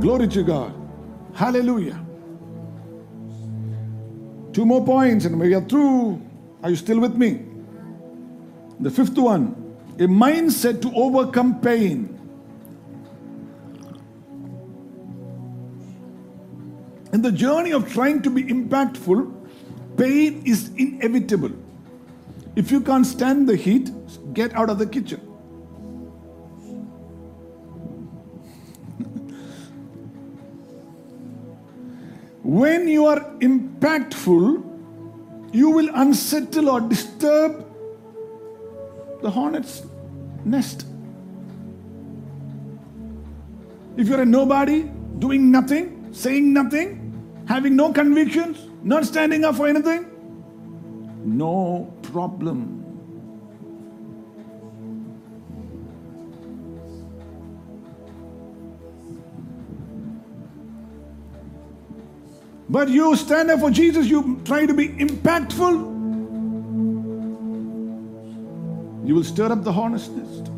Glory 0.02 0.26
to 0.26 0.42
God. 0.42 0.74
Hallelujah. 1.32 2.04
Two 4.52 4.66
more 4.66 4.84
points 4.84 5.26
and 5.26 5.38
we 5.38 5.54
are 5.54 5.60
through. 5.60 6.20
Are 6.64 6.70
you 6.70 6.76
still 6.76 6.98
with 6.98 7.14
me? 7.14 7.44
The 8.80 8.90
fifth 8.90 9.16
one 9.16 9.54
a 10.00 10.08
mindset 10.08 10.82
to 10.82 10.92
overcome 10.96 11.60
pain. 11.60 12.18
In 17.12 17.22
the 17.22 17.30
journey 17.30 17.72
of 17.72 17.92
trying 17.92 18.22
to 18.22 18.30
be 18.30 18.42
impactful, 18.42 19.32
pain 19.96 20.42
is 20.44 20.70
inevitable. 20.76 21.52
If 22.56 22.72
you 22.72 22.80
can't 22.80 23.06
stand 23.06 23.48
the 23.48 23.54
heat, 23.54 23.92
get 24.34 24.52
out 24.56 24.68
of 24.68 24.78
the 24.78 24.86
kitchen. 24.86 25.31
When 32.52 32.86
you 32.86 33.06
are 33.06 33.20
impactful, 33.40 34.62
you 35.54 35.70
will 35.70 35.88
unsettle 35.94 36.68
or 36.68 36.82
disturb 36.82 37.64
the 39.22 39.30
hornet's 39.30 39.86
nest. 40.44 40.84
If 43.96 44.06
you're 44.06 44.20
a 44.20 44.26
nobody, 44.26 44.82
doing 45.18 45.50
nothing, 45.50 46.12
saying 46.12 46.52
nothing, 46.52 46.98
having 47.48 47.74
no 47.74 47.90
convictions, 47.90 48.58
not 48.82 49.06
standing 49.06 49.46
up 49.46 49.56
for 49.56 49.66
anything, 49.66 50.04
no 51.24 51.90
problem. 52.02 52.81
But 62.72 62.88
you 62.88 63.14
stand 63.16 63.50
up 63.50 63.60
for 63.60 63.70
Jesus, 63.70 64.06
you 64.06 64.40
try 64.46 64.64
to 64.64 64.72
be 64.72 64.88
impactful, 64.88 65.72
you 69.06 69.14
will 69.14 69.24
stir 69.24 69.52
up 69.52 69.62
the 69.62 69.72
hornet's 69.72 70.08
nest. 70.08 70.48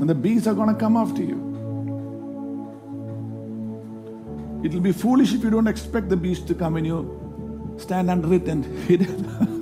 And 0.00 0.08
the 0.08 0.14
bees 0.14 0.46
are 0.46 0.54
going 0.54 0.72
to 0.72 0.80
come 0.80 0.96
after 0.96 1.22
you. 1.22 1.36
It 4.64 4.72
will 4.72 4.80
be 4.80 4.92
foolish 4.92 5.34
if 5.34 5.44
you 5.44 5.50
don't 5.50 5.66
expect 5.66 6.08
the 6.08 6.16
bees 6.16 6.40
to 6.40 6.54
come 6.54 6.76
and 6.76 6.86
you 6.86 7.76
stand 7.76 8.08
under 8.08 8.32
it 8.32 8.48
and 8.48 8.64
hid 8.88 9.02
it. 9.02 9.55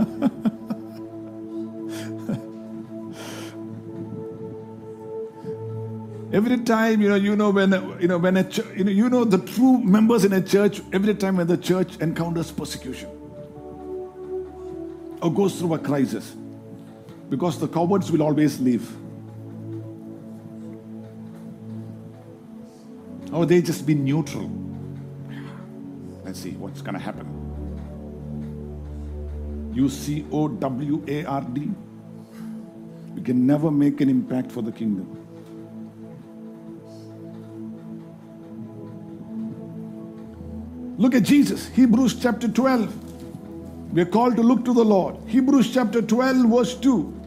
Every 6.34 6.58
time, 6.58 7.00
you 7.00 7.08
know, 7.08 7.14
you 7.14 7.36
know 7.36 7.50
when 7.50 7.72
you 8.00 8.08
know 8.08 8.18
when 8.18 8.36
a 8.36 8.42
ch- 8.42 8.66
you 8.74 8.82
know 8.82 8.90
you 8.90 9.08
know 9.08 9.24
the 9.24 9.38
true 9.38 9.78
members 9.78 10.24
in 10.24 10.32
a 10.32 10.42
church. 10.42 10.82
Every 10.92 11.14
time 11.14 11.36
when 11.36 11.46
the 11.46 11.56
church 11.56 11.96
encounters 11.98 12.50
persecution 12.50 13.08
or 15.22 15.32
goes 15.32 15.56
through 15.60 15.74
a 15.74 15.78
crisis, 15.78 16.34
because 17.30 17.60
the 17.60 17.68
cowards 17.68 18.10
will 18.10 18.24
always 18.24 18.60
leave. 18.60 18.90
Or 23.32 23.46
they 23.46 23.62
just 23.62 23.86
be 23.86 23.94
neutral. 23.94 24.50
Let's 26.24 26.40
see 26.40 26.50
what's 26.52 26.82
going 26.82 26.94
to 26.94 27.00
happen. 27.00 27.30
U 29.72 29.88
C 29.88 30.26
O 30.32 30.48
W 30.48 31.04
A 31.06 31.24
R 31.26 31.42
D. 31.42 31.70
We 33.14 33.22
can 33.22 33.46
never 33.46 33.70
make 33.70 34.00
an 34.00 34.08
impact 34.08 34.50
for 34.50 34.62
the 34.62 34.72
kingdom. 34.72 35.23
Look 40.96 41.14
at 41.14 41.24
Jesus, 41.24 41.68
Hebrews 41.68 42.20
chapter 42.20 42.46
12. 42.46 43.92
We 43.94 44.02
are 44.02 44.06
called 44.06 44.36
to 44.36 44.42
look 44.42 44.64
to 44.64 44.72
the 44.72 44.84
Lord. 44.84 45.16
Hebrews 45.26 45.72
chapter 45.74 46.00
12, 46.00 46.48
verse 46.48 46.74
2. 46.76 47.20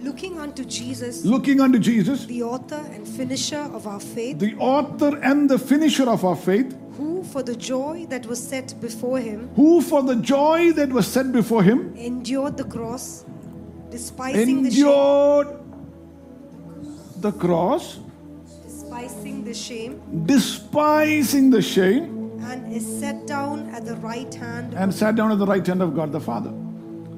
Looking 0.00 0.38
unto 0.38 0.64
Jesus, 0.64 1.24
Looking 1.24 1.60
unto 1.60 1.78
Jesus, 1.78 2.24
the 2.26 2.42
author 2.42 2.84
and 2.92 3.06
finisher 3.06 3.60
of 3.72 3.86
our 3.86 4.00
faith, 4.00 4.38
the 4.38 4.54
author 4.56 5.16
and 5.22 5.48
the 5.48 5.58
finisher 5.58 6.08
of 6.08 6.24
our 6.24 6.36
faith, 6.36 6.76
who 6.96 7.24
for 7.24 7.42
the 7.42 7.56
joy 7.56 8.06
that 8.10 8.26
was 8.26 8.42
set 8.42 8.74
before 8.80 9.18
him 9.18 9.48
who 9.56 9.80
for 9.80 10.02
the 10.02 10.16
joy 10.16 10.72
that 10.72 10.90
was 10.92 11.06
set 11.06 11.32
before 11.32 11.62
him 11.62 11.94
endured 11.96 12.56
the 12.56 12.64
cross, 12.64 13.24
despising 13.90 14.62
the 14.62 14.70
shame, 14.70 14.86
endured 14.86 15.58
the 17.20 17.32
cross, 17.32 17.98
despising 18.62 19.44
the 19.44 19.54
shame, 19.54 20.02
despising 20.26 21.50
the 21.50 21.62
shame, 21.62 22.21
and 22.42 22.72
is 22.72 22.86
set 23.00 23.26
down 23.26 23.68
at 23.70 23.84
the 23.84 23.96
right 23.96 24.32
hand 24.34 24.74
and 24.74 24.94
sat 24.94 25.16
down 25.16 25.32
at 25.32 25.38
the 25.38 25.46
right 25.46 25.66
hand 25.66 25.82
of 25.82 25.94
God 25.94 26.12
the 26.12 26.20
Father. 26.20 26.52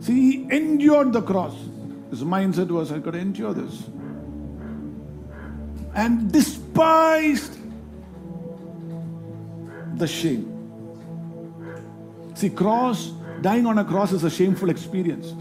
See, 0.00 0.46
he 0.46 0.56
endured 0.56 1.12
the 1.12 1.22
cross. 1.22 1.56
His 2.10 2.22
mindset 2.22 2.68
was, 2.68 2.92
I 2.92 3.00
could 3.00 3.14
endure 3.14 3.54
this. 3.54 3.84
And 5.94 6.30
despised 6.30 7.58
the 9.96 10.06
shame. 10.06 10.50
See, 12.34 12.50
cross, 12.50 13.12
dying 13.40 13.66
on 13.66 13.78
a 13.78 13.84
cross 13.84 14.12
is 14.12 14.24
a 14.24 14.30
shameful 14.30 14.70
experience. 14.70 15.32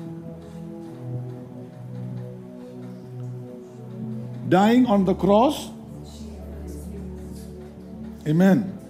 Dying 4.48 4.86
on 4.86 5.06
the 5.06 5.16
cross, 5.16 5.70
amen. 8.28 8.83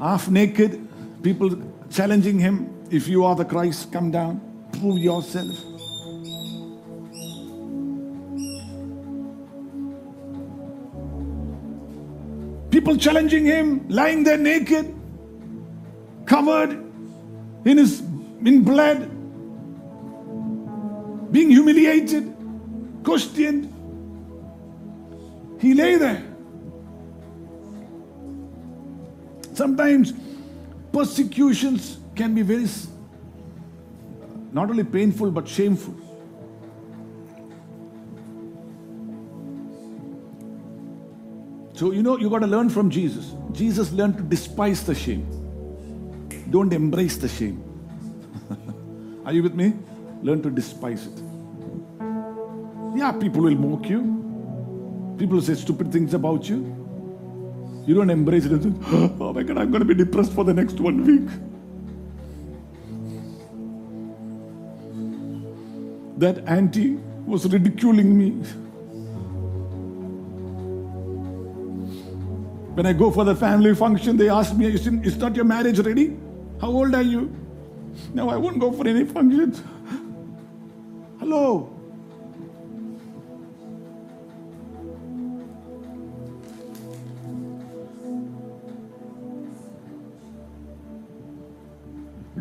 Half 0.00 0.30
naked, 0.30 0.88
people 1.22 1.50
challenging 1.90 2.38
him, 2.38 2.74
if 2.90 3.06
you 3.06 3.22
are 3.24 3.36
the 3.36 3.44
Christ, 3.44 3.92
come 3.92 4.10
down, 4.10 4.40
prove 4.72 4.98
yourself. 4.98 5.54
People 12.70 12.96
challenging 12.96 13.44
him, 13.44 13.86
lying 13.90 14.24
there 14.24 14.38
naked, 14.38 14.94
covered 16.24 16.70
in 17.66 17.76
his 17.76 18.00
in 18.00 18.64
blood, 18.64 19.00
being 21.30 21.50
humiliated, 21.50 22.34
questioned. 23.04 23.66
He 25.60 25.74
lay 25.74 25.96
there. 25.96 26.29
Sometimes 29.54 30.12
persecutions 30.92 31.98
can 32.14 32.34
be 32.34 32.42
very 32.42 32.66
not 34.52 34.68
only 34.68 34.84
painful 34.84 35.30
but 35.30 35.48
shameful. 35.48 35.94
So, 41.74 41.92
you 41.92 42.02
know, 42.02 42.18
you 42.18 42.28
got 42.28 42.40
to 42.40 42.46
learn 42.46 42.68
from 42.68 42.90
Jesus. 42.90 43.32
Jesus 43.52 43.90
learned 43.92 44.18
to 44.18 44.22
despise 44.22 44.84
the 44.84 44.94
shame. 44.94 45.26
Don't 46.50 46.72
embrace 46.74 47.16
the 47.16 47.28
shame. 47.28 47.62
Are 49.24 49.32
you 49.32 49.42
with 49.42 49.54
me? 49.54 49.72
Learn 50.22 50.42
to 50.42 50.50
despise 50.50 51.06
it. 51.06 51.22
Yeah, 52.94 53.12
people 53.12 53.42
will 53.42 53.54
mock 53.54 53.88
you. 53.88 55.16
People 55.16 55.36
will 55.36 55.42
say 55.42 55.54
stupid 55.54 55.90
things 55.90 56.12
about 56.12 56.48
you. 56.48 56.79
You 57.86 57.94
don't 57.94 58.10
embrace 58.10 58.44
it 58.44 58.62
say, 58.62 58.72
oh 59.20 59.32
my 59.32 59.42
God, 59.42 59.58
I'm 59.58 59.70
going 59.70 59.80
to 59.80 59.86
be 59.86 59.94
depressed 59.94 60.32
for 60.32 60.44
the 60.44 60.54
next 60.54 60.78
one 60.80 61.04
week. 61.04 61.28
That 66.18 66.46
auntie 66.46 66.98
was 67.26 67.50
ridiculing 67.50 68.16
me. 68.16 68.30
When 72.74 72.86
I 72.86 72.92
go 72.92 73.10
for 73.10 73.24
the 73.24 73.34
family 73.34 73.74
function, 73.74 74.16
they 74.16 74.28
ask 74.28 74.54
me, 74.54 74.66
is, 74.66 74.86
is 74.86 75.16
not 75.16 75.34
your 75.34 75.44
marriage 75.44 75.80
ready? 75.80 76.16
How 76.60 76.68
old 76.68 76.94
are 76.94 77.02
you? 77.02 77.34
No, 78.14 78.28
I 78.28 78.36
won't 78.36 78.60
go 78.60 78.70
for 78.70 78.86
any 78.86 79.04
functions. 79.04 79.62
Hello. 81.18 81.79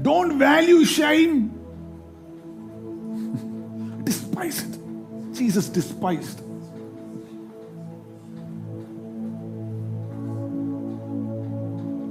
Don't 0.10 0.40
value 0.40 0.86
shame. 0.86 1.54
Despise 4.04 4.64
it. 4.64 4.74
Jesus 5.36 5.70
despised. 5.70 6.42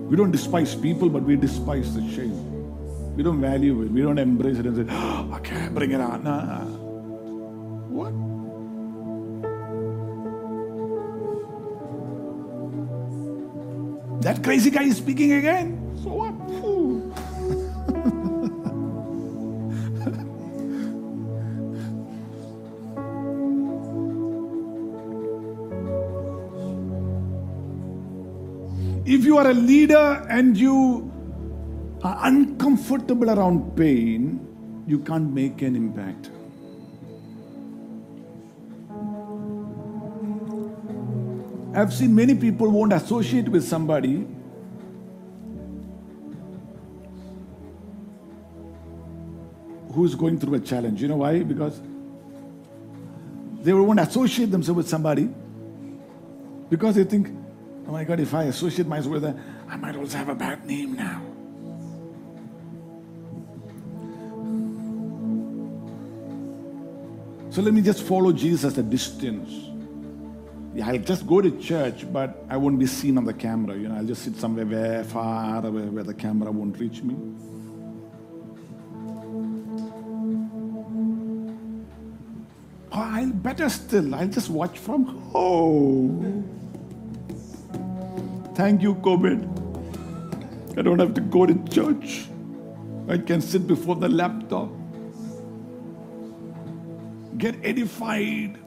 We 0.09 0.15
don't 0.15 0.31
despise 0.31 0.77
people, 0.77 1.09
but 1.09 1.25
we 1.25 1.35
despise 1.35 1.93
the 1.97 2.09
shame. 2.15 2.39
We 3.17 3.25
don't 3.25 3.41
value 3.41 3.83
it. 3.83 3.91
We 3.91 4.03
don't 4.03 4.19
embrace 4.19 4.59
it 4.59 4.67
and 4.67 4.77
say, 4.77 4.87
"Oh, 4.95 5.35
okay, 5.39 5.69
bring 5.73 5.91
it 5.91 6.01
on. 6.01 6.23
Nah. 6.23 6.67
What? 7.99 8.15
That 14.23 14.45
crazy 14.45 14.71
guy 14.71 14.85
is 14.85 14.99
speaking 14.99 15.33
again. 15.33 15.99
So 16.05 16.15
what? 16.15 16.48
If 29.09 29.25
you 29.25 29.39
are 29.39 29.49
a 29.49 29.55
leader 29.55 30.27
and 30.29 30.55
you 30.55 31.11
are 32.03 32.19
uncomfortable 32.25 33.31
around 33.31 33.75
pain, 33.75 34.39
you 34.87 34.99
can't 34.99 35.33
make 35.33 35.63
an 35.63 35.75
impact. 35.75 36.31
I've 41.75 41.95
seen 41.95 42.15
many 42.15 42.35
people 42.35 42.69
won't 42.69 42.93
associate 42.93 43.49
with 43.49 43.65
somebody 43.65 44.27
who 49.93 50.05
is 50.05 50.15
going 50.15 50.39
through 50.39 50.55
a 50.57 50.61
challenge. 50.61 51.01
You 51.01 51.09
know 51.09 51.17
why? 51.17 51.43
Because 51.43 51.81
they 53.63 53.73
won't 53.73 54.01
associate 54.01 54.51
themselves 54.51 54.77
with 54.77 54.89
somebody 54.89 55.31
because 56.69 56.95
they 56.97 57.05
think, 57.05 57.29
oh 57.89 57.93
my 57.93 58.05
God, 58.05 58.21
if 58.21 58.35
I 58.35 58.45
associate 58.45 58.87
myself 58.87 59.15
with 59.15 59.23
them, 59.23 59.41
I 59.67 59.77
might 59.77 59.97
also 59.97 60.19
have 60.19 60.29
a 60.29 60.35
bad 60.35 60.67
name 60.67 60.95
now. 60.95 61.23
So 67.51 67.63
let 67.63 67.73
me 67.73 67.81
just 67.81 68.03
follow 68.03 68.31
Jesus 68.31 68.73
at 68.73 68.79
a 68.79 68.83
distance. 68.83 69.51
Yeah, 70.75 70.87
I'll 70.87 70.99
just 70.99 71.27
go 71.27 71.41
to 71.41 71.51
church, 71.59 72.05
but 72.13 72.45
I 72.51 72.59
won't 72.59 72.79
be 72.79 72.87
seen 72.87 73.17
on 73.17 73.25
the 73.25 73.33
camera. 73.33 73.75
You 73.75 73.89
know, 73.89 73.97
I'll 73.97 74.05
just 74.05 74.23
sit 74.23 74.37
somewhere 74.37 74.67
very 74.67 75.03
far 75.03 75.65
away 75.65 75.83
where 75.83 76.05
the 76.05 76.15
camera 76.15 76.53
won't 76.53 76.79
reach 76.79 77.03
me. 77.03 77.15
Or 82.93 83.03
I'll 83.03 83.33
better 83.33 83.69
still, 83.71 84.15
I'll 84.15 84.29
just 84.29 84.51
watch 84.51 84.79
from 84.79 85.07
home. 85.07 86.58
Thank 88.59 88.83
you, 88.83 88.97
COVID. 88.97 89.39
I 90.77 90.83
don't 90.83 90.99
have 90.99 91.15
to 91.15 91.21
go 91.21 91.47
to 91.47 91.55
church. 91.73 92.27
I 93.09 93.17
can 93.17 93.41
sit 93.41 93.69
before 93.69 93.95
the 93.95 94.09
laptop, 94.09 94.69
get 97.37 97.55
edified, 97.63 98.59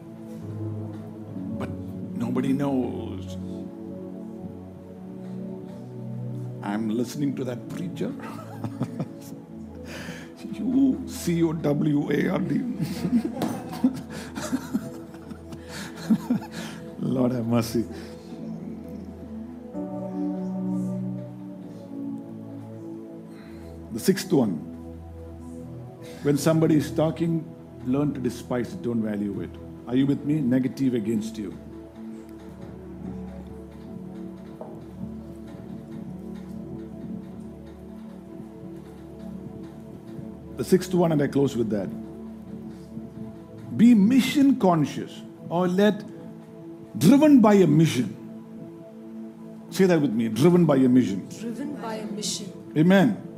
but 1.59 1.69
nobody 2.15 2.53
knows. 2.53 3.35
I'm 6.63 6.87
listening 6.89 7.35
to 7.35 7.43
that 7.43 7.67
preacher. 7.67 8.13
you 10.53 11.03
C 11.05 11.43
O 11.43 11.51
W 11.51 12.11
A 12.13 12.29
R 12.29 12.39
D. 12.39 12.61
Lord 17.01 17.33
have 17.33 17.45
mercy. 17.45 17.85
Sixth 24.01 24.33
one. 24.33 24.53
When 26.23 26.37
somebody 26.37 26.75
is 26.75 26.91
talking, 26.91 27.45
learn 27.85 28.13
to 28.13 28.19
despise 28.19 28.73
it, 28.73 28.81
don't 28.81 29.01
value 29.01 29.41
it. 29.41 29.49
Are 29.87 29.95
you 29.95 30.05
with 30.07 30.25
me? 30.25 30.41
Negative 30.41 30.93
against 30.95 31.37
you. 31.37 31.57
The 40.57 40.63
sixth 40.63 40.93
one, 40.93 41.11
and 41.11 41.21
I 41.21 41.27
close 41.27 41.55
with 41.55 41.69
that. 41.69 41.89
Be 43.77 43.95
mission 43.95 44.57
conscious 44.57 45.21
or 45.49 45.67
let 45.67 46.03
driven 46.97 47.39
by 47.39 47.55
a 47.55 47.67
mission. 47.67 48.17
Say 49.69 49.85
that 49.85 50.01
with 50.01 50.11
me 50.11 50.27
driven 50.27 50.65
by 50.65 50.75
a 50.77 50.89
mission. 50.89 51.27
Driven 51.29 51.75
by 51.75 51.95
a 51.95 52.05
mission. 52.05 52.51
Amen. 52.77 53.30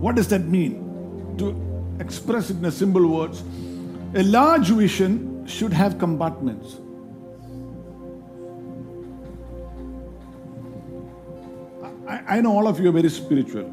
What 0.00 0.16
does 0.16 0.28
that 0.28 0.46
mean? 0.46 1.36
To 1.36 1.54
express 2.00 2.48
it 2.48 2.56
in 2.56 2.64
a 2.64 2.70
simple 2.70 3.06
words, 3.06 3.42
a 4.14 4.22
large 4.22 4.70
vision 4.70 5.46
should 5.46 5.74
have 5.74 5.98
compartments. 5.98 6.76
I, 12.08 12.38
I 12.38 12.40
know 12.40 12.56
all 12.56 12.66
of 12.66 12.80
you 12.80 12.88
are 12.88 12.92
very 12.92 13.10
spiritual, 13.10 13.68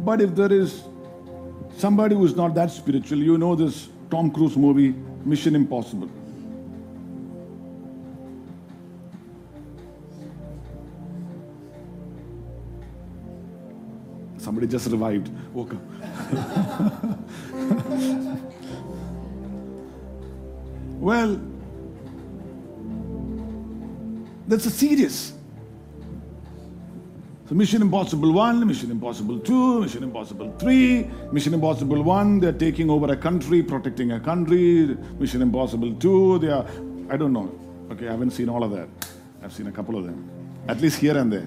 but 0.00 0.20
if 0.20 0.34
there 0.34 0.52
is 0.52 0.82
somebody 1.76 2.16
who 2.16 2.24
is 2.24 2.34
not 2.34 2.54
that 2.56 2.72
spiritual, 2.72 3.18
you 3.18 3.38
know 3.38 3.54
this 3.54 3.88
Tom 4.10 4.32
Cruise 4.32 4.56
movie, 4.56 4.94
Mission 5.24 5.54
Impossible. 5.54 6.10
Somebody 14.56 14.72
just 14.72 14.90
revived, 14.90 15.30
woke 15.52 15.74
up. 15.74 15.82
well, 20.98 21.38
that's 24.48 24.64
a 24.64 24.70
serious. 24.70 25.34
So 27.46 27.54
Mission 27.54 27.82
Impossible 27.82 28.32
1, 28.32 28.66
Mission 28.66 28.90
Impossible 28.92 29.40
2, 29.40 29.82
Mission 29.82 30.04
Impossible 30.04 30.56
3, 30.58 31.10
Mission 31.32 31.52
Impossible 31.52 32.02
1, 32.02 32.40
they're 32.40 32.52
taking 32.52 32.88
over 32.88 33.12
a 33.12 33.16
country, 33.16 33.62
protecting 33.62 34.12
a 34.12 34.20
country. 34.20 34.96
Mission 35.18 35.42
Impossible 35.42 35.92
2, 35.96 36.38
they 36.38 36.48
are, 36.48 36.64
I 37.10 37.18
don't 37.18 37.34
know. 37.34 37.52
Okay, 37.90 38.08
I 38.08 38.12
haven't 38.12 38.30
seen 38.30 38.48
all 38.48 38.64
of 38.64 38.70
that. 38.70 38.88
I've 39.42 39.52
seen 39.52 39.66
a 39.66 39.72
couple 39.72 39.98
of 39.98 40.06
them, 40.06 40.26
at 40.66 40.80
least 40.80 40.98
here 40.98 41.18
and 41.18 41.30
there. 41.30 41.46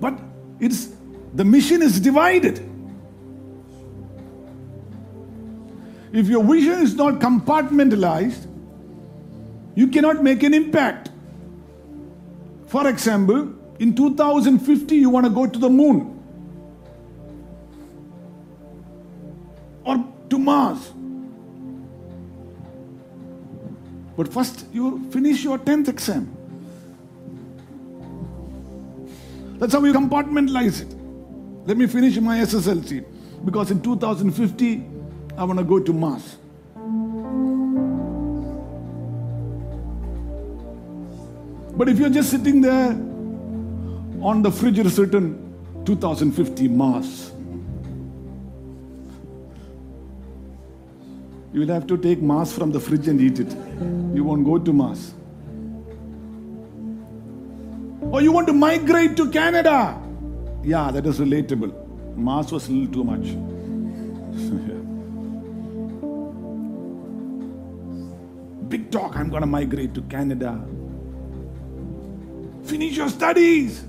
But 0.00 0.18
it's 0.60 0.90
the 1.34 1.44
mission 1.44 1.82
is 1.82 2.00
divided. 2.00 2.58
If 6.12 6.28
your 6.28 6.42
vision 6.44 6.80
is 6.80 6.94
not 6.94 7.14
compartmentalized, 7.14 8.46
you 9.74 9.88
cannot 9.88 10.22
make 10.22 10.42
an 10.42 10.54
impact. 10.54 11.10
For 12.66 12.88
example, 12.88 13.54
in 13.78 13.94
2050, 13.94 14.96
you 14.96 15.10
want 15.10 15.26
to 15.26 15.30
go 15.30 15.46
to 15.46 15.58
the 15.58 15.68
moon 15.68 16.12
or 19.84 20.04
to 20.30 20.38
Mars. 20.38 20.92
But 24.16 24.32
first, 24.32 24.64
you 24.72 25.06
finish 25.10 25.44
your 25.44 25.58
10th 25.58 25.88
exam. 25.88 26.35
That's 29.58 29.72
how 29.72 29.82
you 29.84 29.92
compartmentalize 29.92 30.82
it. 30.82 30.96
Let 31.66 31.76
me 31.76 31.86
finish 31.86 32.16
my 32.18 32.38
SSLC 32.38 33.04
because 33.44 33.70
in 33.70 33.80
2050, 33.80 34.84
I 35.36 35.44
want 35.44 35.58
to 35.58 35.64
go 35.64 35.78
to 35.80 35.92
Mars. 35.92 36.36
But 41.76 41.88
if 41.88 41.98
you're 41.98 42.10
just 42.10 42.30
sitting 42.30 42.60
there 42.60 42.90
on 44.22 44.42
the 44.42 44.50
fridge, 44.50 44.78
it's 44.78 44.98
written 44.98 45.54
2050 45.84 46.68
Mars. 46.68 47.32
You 51.52 51.60
will 51.60 51.68
have 51.68 51.86
to 51.86 51.96
take 51.96 52.20
Mars 52.20 52.52
from 52.52 52.72
the 52.72 52.80
fridge 52.80 53.08
and 53.08 53.20
eat 53.20 53.40
it. 53.40 53.50
You 54.14 54.24
won't 54.24 54.44
go 54.44 54.58
to 54.58 54.72
Mars. 54.72 55.14
Or 58.12 58.22
you 58.22 58.32
want 58.32 58.46
to 58.46 58.52
migrate 58.52 59.16
to 59.16 59.30
Canada. 59.30 60.00
Yeah, 60.62 60.90
that 60.90 61.06
is 61.06 61.18
relatable. 61.18 62.16
Mars 62.16 62.52
was 62.52 62.68
a 62.68 62.72
little 62.72 62.92
too 62.92 63.04
much. 63.04 63.26
Big 68.68 68.90
talk, 68.90 69.16
I'm 69.16 69.28
going 69.28 69.42
to 69.42 69.46
migrate 69.46 69.94
to 69.94 70.02
Canada. 70.02 70.60
Finish 72.64 72.96
your 72.96 73.08
studies. 73.08 73.84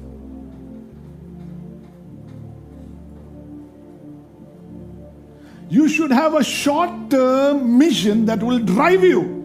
You 5.70 5.90
should 5.90 6.12
have 6.12 6.34
a 6.34 6.44
short 6.44 7.10
term 7.10 7.78
mission 7.78 8.26
that 8.26 8.42
will 8.42 8.60
drive 8.60 9.04
you. 9.04 9.37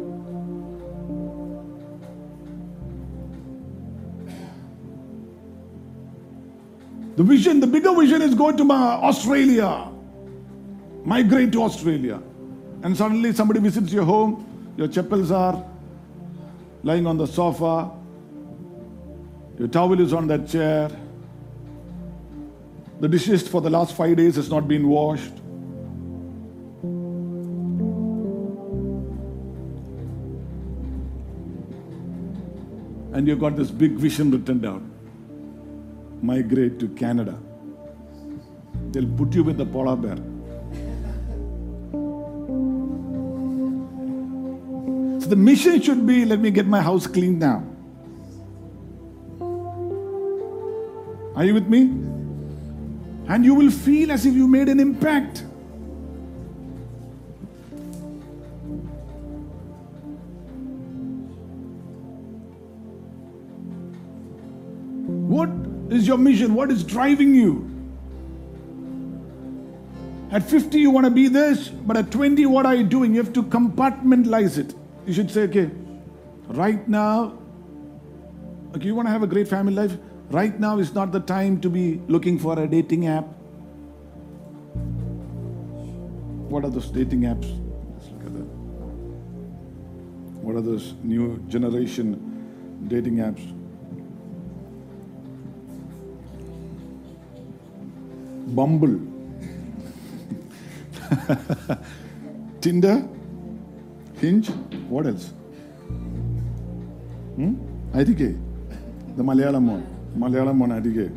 The 7.17 7.23
vision, 7.23 7.61
the 7.61 7.67
bigger 7.67 7.95
vision 7.95 8.23
is 8.23 8.35
going 8.35 8.57
to 8.57 8.65
my 8.65 8.95
Australia, 8.95 9.89
migrate 11.05 11.53
to 11.53 11.63
Australia. 11.63 12.23
And 12.83 12.97
suddenly 12.97 13.33
somebody 13.35 13.61
visits 13.61 13.93
your 13.93 14.05
home, 14.05 14.75
your 14.79 14.89
chappals 14.89 15.31
are 15.31 15.63
lying 16.83 17.07
on 17.07 17.19
the 17.19 17.27
sofa, 17.27 17.91
your 19.59 19.69
towel 19.69 20.01
is 20.01 20.15
on 20.15 20.27
that 20.29 20.49
chair, 20.49 20.91
the 23.01 23.09
dishes 23.09 23.47
for 23.47 23.61
the 23.61 23.69
last 23.69 23.95
five 23.95 24.17
days 24.17 24.37
has 24.37 24.49
not 24.49 24.67
been 24.67 24.89
washed. 24.89 25.33
And 33.13 33.29
you've 33.29 33.41
got 33.41 33.57
this 33.57 33.71
big 33.71 33.93
vision 33.93 34.31
written 34.31 34.61
down 34.61 34.92
migrate 36.23 36.79
to 36.79 36.89
Canada. 36.89 37.39
They'll 38.93 39.13
put 39.17 39.35
you 39.35 39.43
with 39.43 39.59
the 39.59 39.67
polar 39.67 39.97
bear. 39.97 40.17
So 45.21 45.29
the 45.29 45.37
mission 45.37 45.81
should 45.81 46.07
be 46.07 46.25
let 46.25 46.41
me 46.41 46.51
get 46.51 46.67
my 46.67 46.81
house 46.81 47.07
cleaned 47.07 47.41
now. 47.41 47.65
Are 51.35 51.45
you 51.45 51.55
with 51.55 51.67
me? 51.67 51.83
And 53.29 53.45
you 53.45 53.55
will 53.55 53.71
feel 53.71 54.13
as 54.13 54.27
if 54.27 54.35
you 54.35 54.47
made 54.47 54.69
an 54.69 54.79
impact. 54.79 55.42
Your 66.13 66.19
mission? 66.19 66.55
What 66.55 66.71
is 66.71 66.85
driving 66.85 67.35
you? 67.35 67.69
At 70.31 70.49
50, 70.49 70.79
you 70.79 70.91
want 70.91 71.07
to 71.07 71.11
be 71.11 71.29
this, 71.29 71.69
but 71.69 71.97
at 71.97 72.11
20, 72.11 72.47
what 72.47 72.67
are 72.67 72.75
you 72.75 72.85
doing? 72.85 73.15
You 73.15 73.23
have 73.23 73.33
to 73.35 73.43
compartmentalize 73.43 74.59
it. 74.59 74.75
You 75.07 75.15
should 75.15 75.31
say, 75.31 75.43
okay, 75.43 75.71
right 76.49 76.87
now, 76.89 77.39
okay, 78.75 78.87
you 78.87 78.95
want 78.95 79.09
to 79.09 79.13
have 79.13 79.23
a 79.23 79.27
great 79.27 79.49
family 79.49 79.75
life? 79.75 79.97
Right 80.31 80.59
now 80.59 80.79
is 80.79 80.95
not 80.95 81.13
the 81.13 81.21
time 81.21 81.61
to 81.61 81.71
be 81.71 82.01
looking 82.09 82.39
for 82.39 82.59
a 82.59 82.67
dating 82.67 83.07
app. 83.07 83.25
What 86.53 86.65
are 86.65 86.71
those 86.71 86.91
dating 86.91 87.23
apps? 87.23 87.49
Let's 87.95 88.09
look 88.13 88.27
at 88.27 88.33
that. 88.35 88.49
What 90.45 90.57
are 90.57 90.63
those 90.63 90.95
new 91.03 91.39
generation 91.49 92.87
dating 92.89 93.17
apps? 93.17 93.62
Bumble, 98.55 99.01
Tinder, 102.61 103.05
Hinge, 104.21 104.49
what 104.89 105.07
else? 105.07 105.33
Hmm? 107.37 107.55
IDK, 107.93 108.39
the 109.17 109.23
Malayalam 109.23 109.67
one. 109.67 109.87
Malayalam 110.17 110.59
one, 110.59 110.71
IDK. 110.71 111.11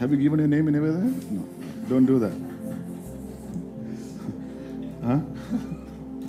Have 0.00 0.10
you 0.12 0.18
given 0.18 0.38
your 0.38 0.48
name 0.48 0.68
anywhere 0.68 0.92
there? 0.92 1.04
No, 1.04 1.44
don't 1.88 2.06
do 2.06 2.18
that. 2.18 2.32
Huh? 5.02 5.20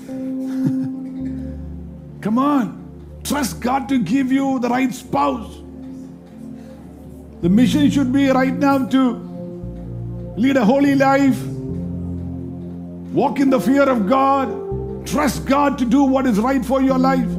Come 2.21 2.37
on, 2.37 3.19
trust 3.23 3.59
God 3.59 3.89
to 3.89 3.99
give 3.99 4.31
you 4.31 4.59
the 4.59 4.69
right 4.69 4.93
spouse. 4.93 5.57
The 7.41 7.49
mission 7.49 7.89
should 7.89 8.13
be 8.13 8.29
right 8.29 8.53
now 8.53 8.85
to 8.85 9.30
lead 10.41 10.57
a 10.57 10.65
holy 10.65 10.95
life, 10.95 11.39
walk 13.13 13.39
in 13.39 13.51
the 13.51 13.59
fear 13.61 13.87
of 13.87 14.09
God, 14.09 15.05
trust 15.05 15.45
God 15.45 15.77
to 15.77 15.85
do 15.85 16.01
what 16.01 16.25
is 16.25 16.39
right 16.39 16.65
for 16.65 16.81
your 16.81 16.97
life. 16.97 17.29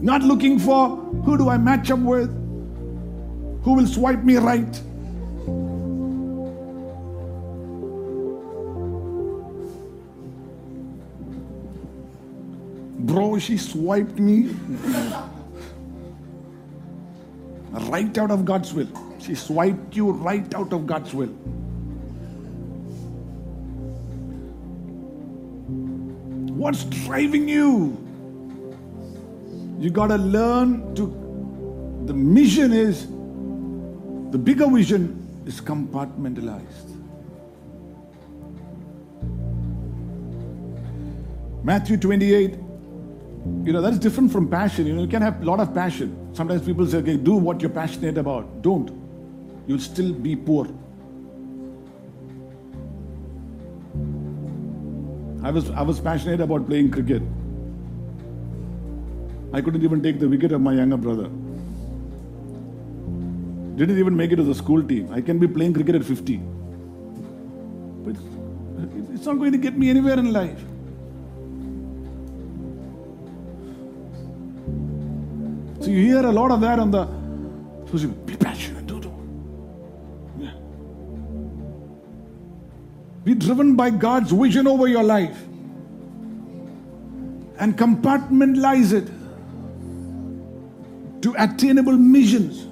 Not 0.00 0.22
looking 0.22 0.58
for 0.58 0.96
who 1.26 1.36
do 1.36 1.50
I 1.50 1.58
match 1.58 1.90
up 1.90 1.98
with, 1.98 2.30
who 3.62 3.74
will 3.74 3.86
swipe 3.86 4.24
me 4.24 4.36
right. 4.36 4.80
Bro, 13.00 13.38
she 13.40 13.58
swiped 13.58 14.18
me 14.18 14.44
right 17.90 18.16
out 18.16 18.30
of 18.30 18.46
God's 18.46 18.72
will. 18.72 19.09
She 19.30 19.36
swiped 19.36 19.94
you 19.94 20.10
right 20.10 20.52
out 20.56 20.72
of 20.72 20.88
God's 20.88 21.14
will. 21.14 21.28
What's 26.58 26.82
driving 26.82 27.48
you? 27.48 27.96
You 29.78 29.90
got 29.90 30.08
to 30.08 30.16
learn 30.16 30.96
to. 30.96 31.06
The 32.06 32.12
mission 32.12 32.72
is, 32.72 33.06
the 34.32 34.38
bigger 34.38 34.68
vision 34.68 35.44
is 35.46 35.60
compartmentalized. 35.60 36.96
Matthew 41.62 41.98
28, 41.98 42.54
you 43.62 43.72
know, 43.72 43.80
that's 43.80 43.98
different 43.98 44.32
from 44.32 44.48
passion. 44.48 44.88
You 44.88 44.96
know, 44.96 45.02
you 45.02 45.08
can 45.08 45.22
have 45.22 45.40
a 45.40 45.44
lot 45.44 45.60
of 45.60 45.72
passion. 45.72 46.34
Sometimes 46.34 46.62
people 46.62 46.84
say, 46.84 46.98
okay, 46.98 47.16
do 47.16 47.34
what 47.34 47.60
you're 47.60 47.70
passionate 47.70 48.18
about. 48.18 48.60
Don't 48.60 48.99
you'll 49.70 49.78
still 49.86 50.12
be 50.12 50.34
poor. 50.34 50.66
I 55.48 55.50
was, 55.56 55.70
I 55.70 55.82
was 55.82 56.00
passionate 56.00 56.40
about 56.40 56.66
playing 56.66 56.90
cricket. 56.90 57.22
I 59.52 59.60
couldn't 59.60 59.84
even 59.84 60.02
take 60.02 60.18
the 60.18 60.28
wicket 60.28 60.50
of 60.52 60.60
my 60.60 60.72
younger 60.74 60.96
brother. 60.96 61.28
Didn't 63.76 63.98
even 63.98 64.16
make 64.16 64.32
it 64.32 64.36
to 64.36 64.42
the 64.42 64.54
school 64.54 64.82
team. 64.82 65.12
I 65.12 65.20
can 65.20 65.38
be 65.38 65.46
playing 65.46 65.74
cricket 65.74 65.94
at 65.94 66.04
50. 66.04 66.36
But 68.04 68.16
it's, 68.16 69.10
it's 69.14 69.26
not 69.26 69.38
going 69.38 69.52
to 69.52 69.58
get 69.58 69.78
me 69.78 69.88
anywhere 69.88 70.18
in 70.18 70.32
life. 70.32 70.60
So 75.80 75.90
you 75.90 76.04
hear 76.04 76.26
a 76.26 76.32
lot 76.32 76.50
of 76.50 76.60
that 76.60 76.78
on 76.80 76.90
the 76.90 77.06
social 77.90 78.12
Be 83.24 83.34
driven 83.34 83.76
by 83.76 83.90
God's 83.90 84.32
vision 84.32 84.66
over 84.66 84.88
your 84.88 85.02
life 85.02 85.38
and 87.58 87.76
compartmentalize 87.76 88.92
it 88.92 89.08
to 91.22 91.34
attainable 91.38 91.92
missions. 91.92 92.66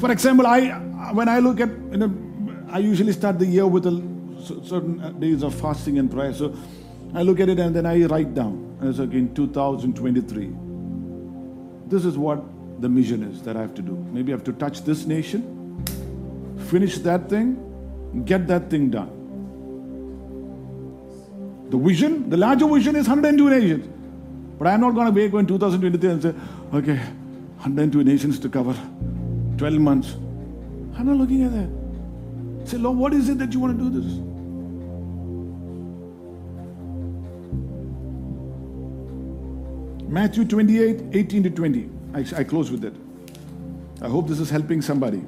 For 0.00 0.12
example, 0.12 0.46
I 0.46 0.68
when 1.12 1.28
I 1.28 1.38
look 1.40 1.60
at 1.60 1.70
you 1.90 1.96
know, 1.96 2.14
I 2.68 2.78
usually 2.78 3.12
start 3.12 3.38
the 3.38 3.46
year 3.46 3.66
with 3.66 3.86
a 3.86 4.02
certain 4.64 5.00
uh, 5.00 5.10
days 5.10 5.42
of 5.42 5.54
fasting 5.54 5.98
and 5.98 6.10
prayer. 6.10 6.32
So 6.32 6.54
I 7.14 7.22
look 7.22 7.40
at 7.40 7.48
it 7.48 7.58
and 7.58 7.74
then 7.74 7.86
I 7.86 8.04
write 8.04 8.34
down. 8.34 8.76
And 8.80 8.90
it's 8.90 8.98
like 8.98 9.12
in 9.12 9.34
2023. 9.34 10.52
This 11.88 12.04
is 12.04 12.18
what 12.18 12.42
the 12.80 12.88
mission 12.88 13.22
is 13.22 13.42
that 13.42 13.56
I 13.56 13.62
have 13.62 13.74
to 13.74 13.82
do. 13.82 13.96
Maybe 14.12 14.32
I 14.32 14.36
have 14.36 14.44
to 14.44 14.52
touch 14.52 14.82
this 14.82 15.06
nation, 15.06 15.55
finish 16.66 16.98
that 16.98 17.28
thing, 17.28 18.24
get 18.24 18.46
that 18.48 18.70
thing 18.70 18.90
done. 18.90 19.12
The 21.70 21.78
vision, 21.78 22.30
the 22.30 22.36
larger 22.36 22.68
vision 22.68 22.96
is 22.96 23.08
102 23.08 23.50
nations. 23.50 23.86
But 24.58 24.68
I'm 24.68 24.80
not 24.80 24.94
going 24.94 25.06
to 25.06 25.12
wake 25.12 25.32
up 25.34 25.40
in 25.40 25.46
2023 25.46 26.10
and 26.10 26.22
say, 26.22 26.34
okay, 26.72 26.96
102 26.96 28.04
nations 28.04 28.38
to 28.40 28.48
cover, 28.48 28.74
12 29.58 29.74
months. 29.78 30.14
I'm 30.96 31.06
not 31.06 31.16
looking 31.16 31.42
at 31.42 31.52
that. 31.52 32.68
Say, 32.68 32.78
Lord, 32.78 32.96
what 32.96 33.12
is 33.12 33.28
it 33.28 33.38
that 33.38 33.52
you 33.52 33.60
want 33.60 33.78
to 33.78 33.84
do 33.84 34.00
this? 34.00 34.36
Matthew 40.08 40.44
28, 40.44 41.02
18 41.12 41.42
to 41.42 41.50
20. 41.50 41.90
I, 42.14 42.24
I 42.36 42.44
close 42.44 42.70
with 42.70 42.84
it. 42.84 42.94
I 44.00 44.08
hope 44.08 44.28
this 44.28 44.38
is 44.40 44.48
helping 44.48 44.80
somebody. 44.80 45.22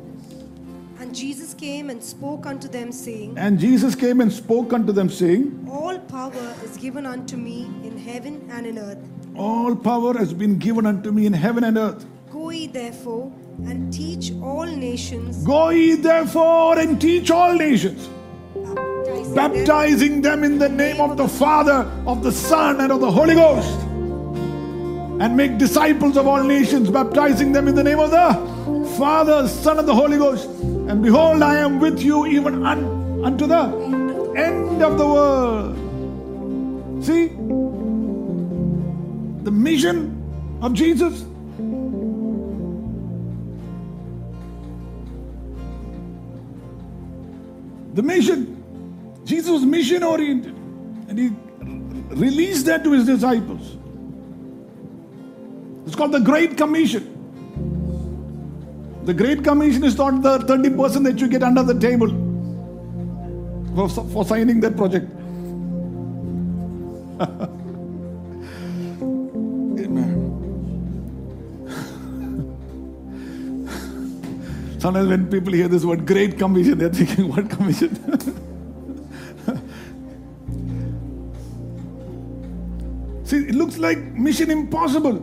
And 1.01 1.14
Jesus 1.14 1.55
came 1.55 1.90
and 1.90 2.03
spoke 2.03 2.44
unto 2.44 2.66
them, 2.66 2.90
saying, 2.90 3.38
And 3.38 3.59
Jesus 3.61 3.94
came 3.94 4.20
and 4.20 4.32
spoke 4.32 4.72
unto 4.72 4.92
them, 4.92 5.09
saying, 5.09 5.68
All 5.70 5.96
power 5.99 6.55
is 6.64 6.76
given 6.76 7.07
unto 7.07 7.36
me 7.36 7.66
in 7.84 7.96
heaven 7.96 8.49
and 8.51 8.66
in 8.66 8.78
earth. 8.78 8.99
All 9.36 9.76
power 9.76 10.18
has 10.18 10.32
been 10.32 10.59
given 10.59 10.86
unto 10.86 11.12
me 11.12 11.26
in 11.26 11.32
heaven 11.32 11.62
and 11.62 11.78
earth. 11.78 12.05
Go 12.32 12.51
ye 12.51 12.66
therefore 12.66 13.32
and 13.64 13.92
teach 13.92 14.32
all 14.42 14.66
nations, 14.66 15.44
Go 15.44 15.68
ye 15.68 15.94
therefore 15.94 16.78
and 16.78 17.01
teach 17.01 17.30
all 17.30 17.55
nations, 17.55 18.09
baptizing 19.34 20.20
them 20.20 20.28
them 20.40 20.44
in 20.44 20.59
the 20.59 20.68
name 20.68 21.01
of 21.01 21.16
the 21.16 21.28
Father, 21.28 21.90
of 22.07 22.22
the 22.22 22.32
Son, 22.32 22.80
and 22.80 22.92
of 22.92 23.01
the 23.01 23.11
Holy 23.11 23.34
Ghost. 23.34 23.80
And 25.20 25.36
make 25.36 25.59
disciples 25.59 26.16
of 26.16 26.26
all 26.26 26.42
nations, 26.42 26.90
baptizing 26.90 27.53
them 27.53 27.66
in 27.68 27.74
the 27.74 27.84
name 27.84 27.99
of 27.99 28.11
the 28.11 28.88
Father, 28.96 29.49
Son, 29.49 29.78
and 29.78 29.86
the 29.88 29.94
Holy 29.94 30.18
Ghost. 30.18 30.57
And 30.89 31.03
behold, 31.03 31.43
I 31.43 31.57
am 31.57 31.80
with 31.80 32.01
you 32.01 32.26
even 32.26 32.64
un- 32.64 33.22
unto 33.22 33.47
the 33.47 33.62
end 34.36 34.82
of 34.82 34.97
the 34.97 35.07
world. 35.07 35.76
See? 37.05 37.28
The 39.45 39.51
mission 39.51 40.59
of 40.62 40.72
Jesus. 40.72 41.24
The 47.95 48.03
mission. 48.03 49.20
Jesus 49.24 49.51
was 49.51 49.64
mission 49.66 50.03
oriented. 50.03 50.55
And 51.09 51.18
he 51.18 51.28
released 52.14 52.64
that 52.66 52.82
to 52.84 52.93
his 52.93 53.05
disciples. 53.05 53.76
It's 55.86 55.97
called 55.97 56.12
the 56.12 56.20
Great 56.20 56.57
Commission. 56.57 57.17
The 59.09 59.14
Great 59.14 59.42
Commission 59.42 59.84
is 59.84 59.96
not 59.96 60.20
the 60.20 60.40
30% 60.40 61.04
that 61.04 61.18
you 61.18 61.28
get 61.28 61.42
under 61.42 61.62
the 61.62 61.80
table 61.80 62.09
for, 63.74 63.88
for 63.88 64.22
signing 64.26 64.61
that 64.61 64.76
project. 64.76 65.11
Amen. 69.80 70.12
Sometimes 74.78 75.09
when 75.09 75.30
people 75.30 75.54
hear 75.54 75.68
this 75.68 75.86
word 75.86 76.06
Great 76.06 76.36
Commission, 76.36 76.76
they're 76.76 76.90
thinking, 76.90 77.30
what 77.30 77.48
commission? 77.48 77.94
See, 83.24 83.38
it 83.38 83.54
looks 83.54 83.78
like 83.78 83.96
mission 83.96 84.50
impossible. 84.50 85.14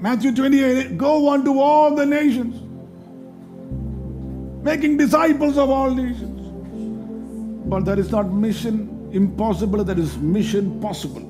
Matthew 0.00 0.34
28 0.34 0.96
go 0.96 1.28
unto 1.28 1.60
all 1.60 1.94
the 1.94 2.06
nations, 2.06 2.69
making 4.62 4.96
disciples 4.96 5.56
of 5.58 5.70
all 5.70 5.90
nations. 5.90 6.36
But 7.66 7.84
that 7.86 7.98
is 7.98 8.10
not 8.10 8.32
mission 8.32 9.10
impossible, 9.12 9.84
that 9.84 9.98
is 9.98 10.16
mission 10.18 10.80
possible. 10.80 11.22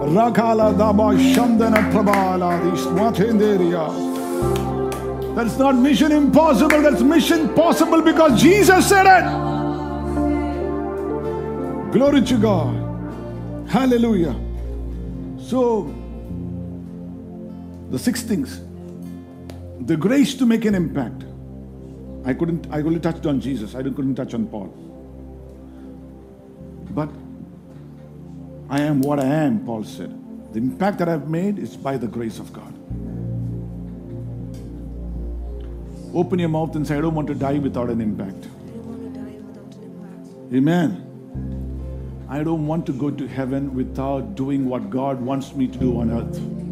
Rakala 0.00 0.74
Daba 0.74 1.16
Shandana 1.34 1.90
Prabhala 1.92 2.50
That's 5.36 5.58
not 5.58 5.76
mission 5.76 6.12
impossible, 6.12 6.82
that's 6.82 7.02
mission 7.02 7.54
possible 7.54 8.02
because 8.02 8.40
Jesus 8.40 8.88
said 8.88 9.06
it. 9.06 9.24
Glory 11.92 12.22
to 12.22 12.36
God. 12.38 13.68
Hallelujah. 13.68 14.34
So, 15.38 15.94
the 17.90 17.98
six 17.98 18.22
things 18.22 18.60
the 19.90 19.96
grace 19.96 20.34
to 20.36 20.46
make 20.46 20.64
an 20.66 20.76
impact. 20.76 21.24
I 22.24 22.32
couldn't, 22.32 22.68
I 22.70 22.80
only 22.80 23.00
touched 23.00 23.26
on 23.26 23.40
Jesus, 23.40 23.74
I 23.74 23.82
couldn't 23.82 24.14
touch 24.14 24.34
on 24.34 24.46
Paul. 24.46 24.68
But 26.90 27.10
I 28.68 28.82
am 28.82 29.00
what 29.00 29.18
I 29.18 29.24
am, 29.24 29.64
Paul 29.66 29.82
said. 29.82 30.16
The 30.52 30.58
impact 30.60 30.98
that 30.98 31.08
I've 31.08 31.28
made 31.28 31.58
is 31.58 31.76
by 31.76 31.96
the 31.96 32.06
grace 32.06 32.38
of 32.38 32.52
God. 32.52 32.72
Open 36.14 36.38
your 36.38 36.50
mouth 36.50 36.76
and 36.76 36.86
say, 36.86 36.96
I 36.96 37.00
don't 37.00 37.16
want 37.16 37.26
to 37.26 37.34
die 37.34 37.58
without 37.58 37.90
an 37.90 38.00
impact. 38.00 38.46
I 38.46 38.68
don't 38.68 38.86
want 38.86 39.02
to 39.02 39.20
die 39.20 39.40
without 39.48 39.74
an 39.74 39.82
impact. 39.82 40.54
Amen. 40.54 42.26
I 42.28 42.44
don't 42.44 42.68
want 42.68 42.86
to 42.86 42.92
go 42.92 43.10
to 43.10 43.26
heaven 43.26 43.74
without 43.74 44.36
doing 44.36 44.68
what 44.68 44.88
God 44.88 45.20
wants 45.20 45.52
me 45.52 45.66
to 45.66 45.78
do 45.78 45.98
on 45.98 46.12
earth. 46.12 46.69